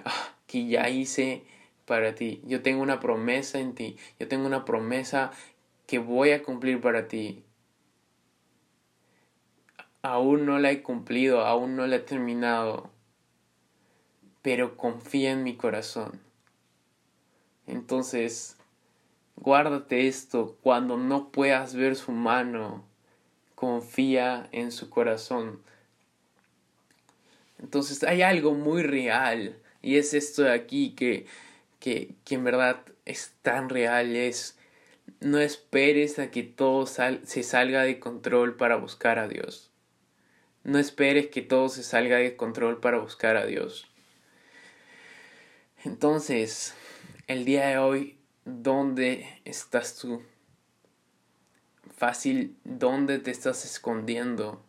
ah, 0.05 0.35
que 0.47 0.67
ya 0.67 0.87
hice 0.87 1.43
para 1.85 2.15
ti. 2.15 2.41
Yo 2.45 2.61
tengo 2.61 2.81
una 2.81 3.01
promesa 3.01 3.59
en 3.59 3.75
ti. 3.75 3.97
Yo 4.21 4.29
tengo 4.29 4.45
una 4.45 4.63
promesa 4.63 5.31
que 5.85 5.99
voy 5.99 6.31
a 6.31 6.43
cumplir 6.43 6.79
para 6.79 7.09
ti. 7.09 7.43
Aún 10.01 10.45
no 10.45 10.59
la 10.59 10.71
he 10.71 10.81
cumplido, 10.81 11.41
aún 11.41 11.75
no 11.75 11.87
la 11.87 11.97
he 11.97 11.99
terminado. 11.99 12.89
Pero 14.41 14.77
confía 14.77 15.31
en 15.31 15.43
mi 15.43 15.57
corazón. 15.57 16.21
Entonces, 17.67 18.55
guárdate 19.35 20.07
esto. 20.07 20.57
Cuando 20.63 20.95
no 20.95 21.33
puedas 21.33 21.75
ver 21.75 21.97
su 21.97 22.13
mano, 22.13 22.85
confía 23.55 24.47
en 24.53 24.71
su 24.71 24.89
corazón 24.89 25.61
entonces 27.63 28.03
hay 28.03 28.21
algo 28.21 28.53
muy 28.53 28.83
real 28.83 29.57
Y 29.81 29.97
es 29.97 30.13
esto 30.13 30.43
de 30.43 30.51
aquí 30.51 30.93
que, 30.95 31.25
que, 31.79 32.15
que 32.25 32.35
en 32.35 32.43
verdad 32.43 32.83
es 33.05 33.33
tan 33.41 33.69
real, 33.69 34.15
es 34.15 34.57
no 35.19 35.39
esperes 35.39 36.19
a 36.19 36.31
que 36.31 36.43
todo 36.43 36.85
se 36.85 37.43
salga 37.43 37.83
de 37.83 37.99
control 37.99 38.55
para 38.55 38.77
buscar 38.77 39.19
a 39.19 39.27
Dios. 39.27 39.71
No 40.63 40.79
esperes 40.79 41.27
que 41.27 41.41
todo 41.41 41.67
se 41.67 41.83
salga 41.83 42.17
de 42.17 42.37
control 42.37 42.79
para 42.79 42.99
buscar 42.99 43.35
a 43.35 43.45
Dios. 43.45 43.89
Entonces, 45.83 46.73
el 47.27 47.43
día 47.43 47.67
de 47.67 47.77
hoy, 47.77 48.17
¿dónde 48.45 49.41
estás 49.43 49.97
tú? 49.97 50.23
Fácil, 51.97 52.57
¿dónde 52.63 53.19
te 53.19 53.31
estás 53.31 53.65
escondiendo? 53.65 54.63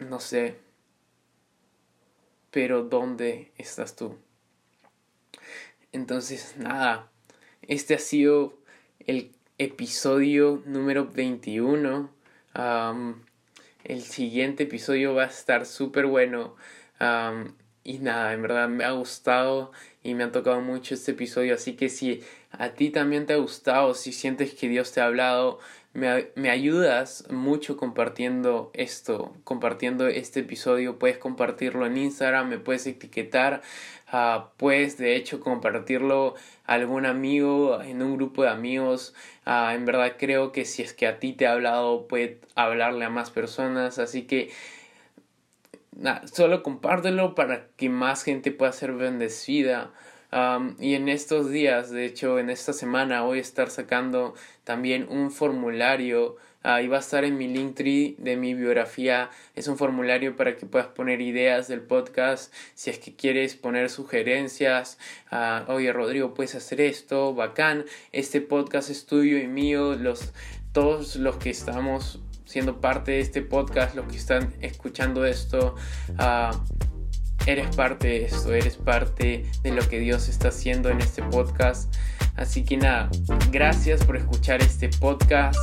No 0.00 0.18
sé, 0.18 0.56
pero 2.50 2.84
¿dónde 2.84 3.52
estás 3.58 3.96
tú? 3.96 4.16
Entonces, 5.92 6.54
nada, 6.56 7.10
este 7.60 7.94
ha 7.94 7.98
sido 7.98 8.58
el 9.00 9.32
episodio 9.58 10.62
número 10.64 11.06
21. 11.06 12.10
el 13.84 14.02
siguiente 14.02 14.62
episodio 14.62 15.14
va 15.14 15.24
a 15.24 15.26
estar 15.26 15.66
súper 15.66 16.06
bueno. 16.06 16.56
y 17.84 17.98
nada, 17.98 18.32
en 18.32 18.42
verdad 18.42 18.68
me 18.70 18.84
ha 18.84 18.92
gustado 18.92 19.70
y 20.02 20.14
me 20.14 20.24
ha 20.24 20.32
tocado 20.32 20.62
mucho 20.62 20.94
este 20.94 21.12
episodio. 21.12 21.54
Así 21.54 21.76
que 21.76 21.90
si 21.90 22.22
a 22.52 22.70
ti 22.70 22.88
también 22.88 23.26
te 23.26 23.34
ha 23.34 23.36
gustado, 23.36 23.92
si 23.92 24.12
sientes 24.12 24.54
que 24.54 24.68
Dios 24.68 24.92
te 24.92 25.02
ha 25.02 25.06
hablado, 25.06 25.58
me, 25.92 26.28
me, 26.36 26.50
ayudas 26.50 27.26
mucho 27.30 27.76
compartiendo 27.76 28.70
esto, 28.74 29.34
compartiendo 29.44 30.06
este 30.06 30.40
episodio. 30.40 30.98
Puedes 30.98 31.18
compartirlo 31.18 31.84
en 31.86 31.96
Instagram, 31.96 32.48
me 32.48 32.58
puedes 32.58 32.86
etiquetar, 32.86 33.62
uh, 34.12 34.42
puedes 34.56 34.98
de 34.98 35.16
hecho 35.16 35.40
compartirlo 35.40 36.34
a 36.64 36.74
algún 36.74 37.06
amigo, 37.06 37.82
en 37.82 38.02
un 38.02 38.16
grupo 38.16 38.44
de 38.44 38.50
amigos. 38.50 39.14
Uh, 39.46 39.70
en 39.70 39.84
verdad 39.84 40.14
creo 40.18 40.52
que 40.52 40.64
si 40.64 40.82
es 40.82 40.92
que 40.92 41.08
a 41.08 41.18
ti 41.18 41.32
te 41.32 41.46
ha 41.46 41.52
hablado, 41.52 42.06
puede 42.06 42.40
hablarle 42.54 43.04
a 43.04 43.10
más 43.10 43.30
personas. 43.30 43.98
Así 43.98 44.22
que 44.22 44.50
solo 46.32 46.62
compártelo 46.62 47.34
para 47.34 47.66
que 47.76 47.88
más 47.88 48.22
gente 48.22 48.52
pueda 48.52 48.72
ser 48.72 48.92
bendecida 48.92 49.90
y 50.78 50.94
en 50.94 51.08
estos 51.08 51.50
días, 51.50 51.90
de 51.90 52.06
hecho 52.06 52.38
en 52.38 52.50
esta 52.50 52.72
semana 52.72 53.22
voy 53.22 53.38
a 53.38 53.42
estar 53.42 53.70
sacando 53.70 54.34
también 54.64 55.06
un 55.10 55.30
formulario 55.30 56.36
Ahí 56.62 56.88
va 56.88 56.98
a 56.98 57.00
estar 57.00 57.24
en 57.24 57.38
mi 57.38 57.48
link 57.48 57.74
tree 57.74 58.16
de 58.18 58.36
mi 58.36 58.52
biografía. 58.52 59.30
Es 59.54 59.66
un 59.66 59.78
formulario 59.78 60.36
para 60.36 60.56
que 60.56 60.66
puedas 60.66 60.88
poner 60.88 61.22
ideas 61.22 61.68
del 61.68 61.80
podcast. 61.80 62.52
Si 62.74 62.90
es 62.90 62.98
que 62.98 63.16
quieres 63.16 63.54
poner 63.54 63.88
sugerencias. 63.88 64.98
Uh, 65.32 65.72
Oye, 65.72 65.90
Rodrigo, 65.90 66.34
puedes 66.34 66.54
hacer 66.54 66.82
esto. 66.82 67.34
Bacán. 67.34 67.86
Este 68.12 68.42
podcast 68.42 68.90
es 68.90 69.06
tuyo 69.06 69.38
y 69.38 69.46
mío. 69.46 69.94
Los, 69.94 70.34
todos 70.72 71.16
los 71.16 71.38
que 71.38 71.48
estamos 71.48 72.20
siendo 72.44 72.78
parte 72.78 73.12
de 73.12 73.20
este 73.20 73.40
podcast, 73.40 73.94
los 73.94 74.06
que 74.08 74.16
están 74.18 74.52
escuchando 74.60 75.24
esto. 75.24 75.76
Uh, 76.10 76.99
eres 77.52 77.74
parte 77.74 78.08
de 78.08 78.24
esto, 78.24 78.52
eres 78.52 78.76
parte 78.76 79.44
de 79.62 79.72
lo 79.72 79.86
que 79.88 79.98
Dios 79.98 80.28
está 80.28 80.48
haciendo 80.48 80.88
en 80.88 81.00
este 81.00 81.22
podcast. 81.22 81.94
Así 82.36 82.64
que 82.64 82.76
nada, 82.76 83.10
gracias 83.50 84.04
por 84.04 84.16
escuchar 84.16 84.62
este 84.62 84.88
podcast, 84.88 85.58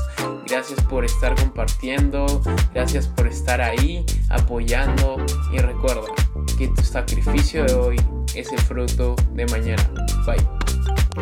gracias 0.47 0.79
por 0.83 1.05
estar 1.05 1.33
compartiendo, 1.35 2.41
gracias 2.73 3.07
por 3.07 3.27
estar 3.27 3.61
ahí 3.61 4.05
apoyando 4.29 5.17
y 5.53 5.57
recuerda 5.57 6.07
que 6.57 6.67
tu 6.67 6.83
sacrificio 6.83 7.65
de 7.65 7.73
hoy 7.73 7.95
es 8.35 8.51
el 8.51 8.59
fruto 8.59 9.15
de 9.33 9.45
mañana. 9.47 9.89
Bye. 10.25 10.45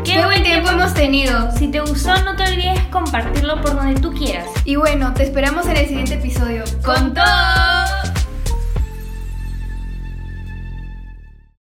Qué 0.03 0.23
buen 0.25 0.43
tiempo 0.43 0.69
hemos 0.69 0.93
tenido. 0.93 1.51
Si 1.51 1.69
te 1.69 1.79
gustó, 1.79 2.21
no 2.23 2.35
te 2.35 2.43
olvides 2.43 2.81
compartirlo 2.91 3.61
por 3.61 3.75
donde 3.75 3.99
tú 3.99 4.13
quieras. 4.13 4.49
Y 4.65 4.75
bueno, 4.75 5.13
te 5.13 5.23
esperamos 5.23 5.65
en 5.67 5.77
el 5.77 5.87
siguiente 5.87 6.15
episodio. 6.15 6.63
¡Con 6.83 7.13
todo! 7.13 7.84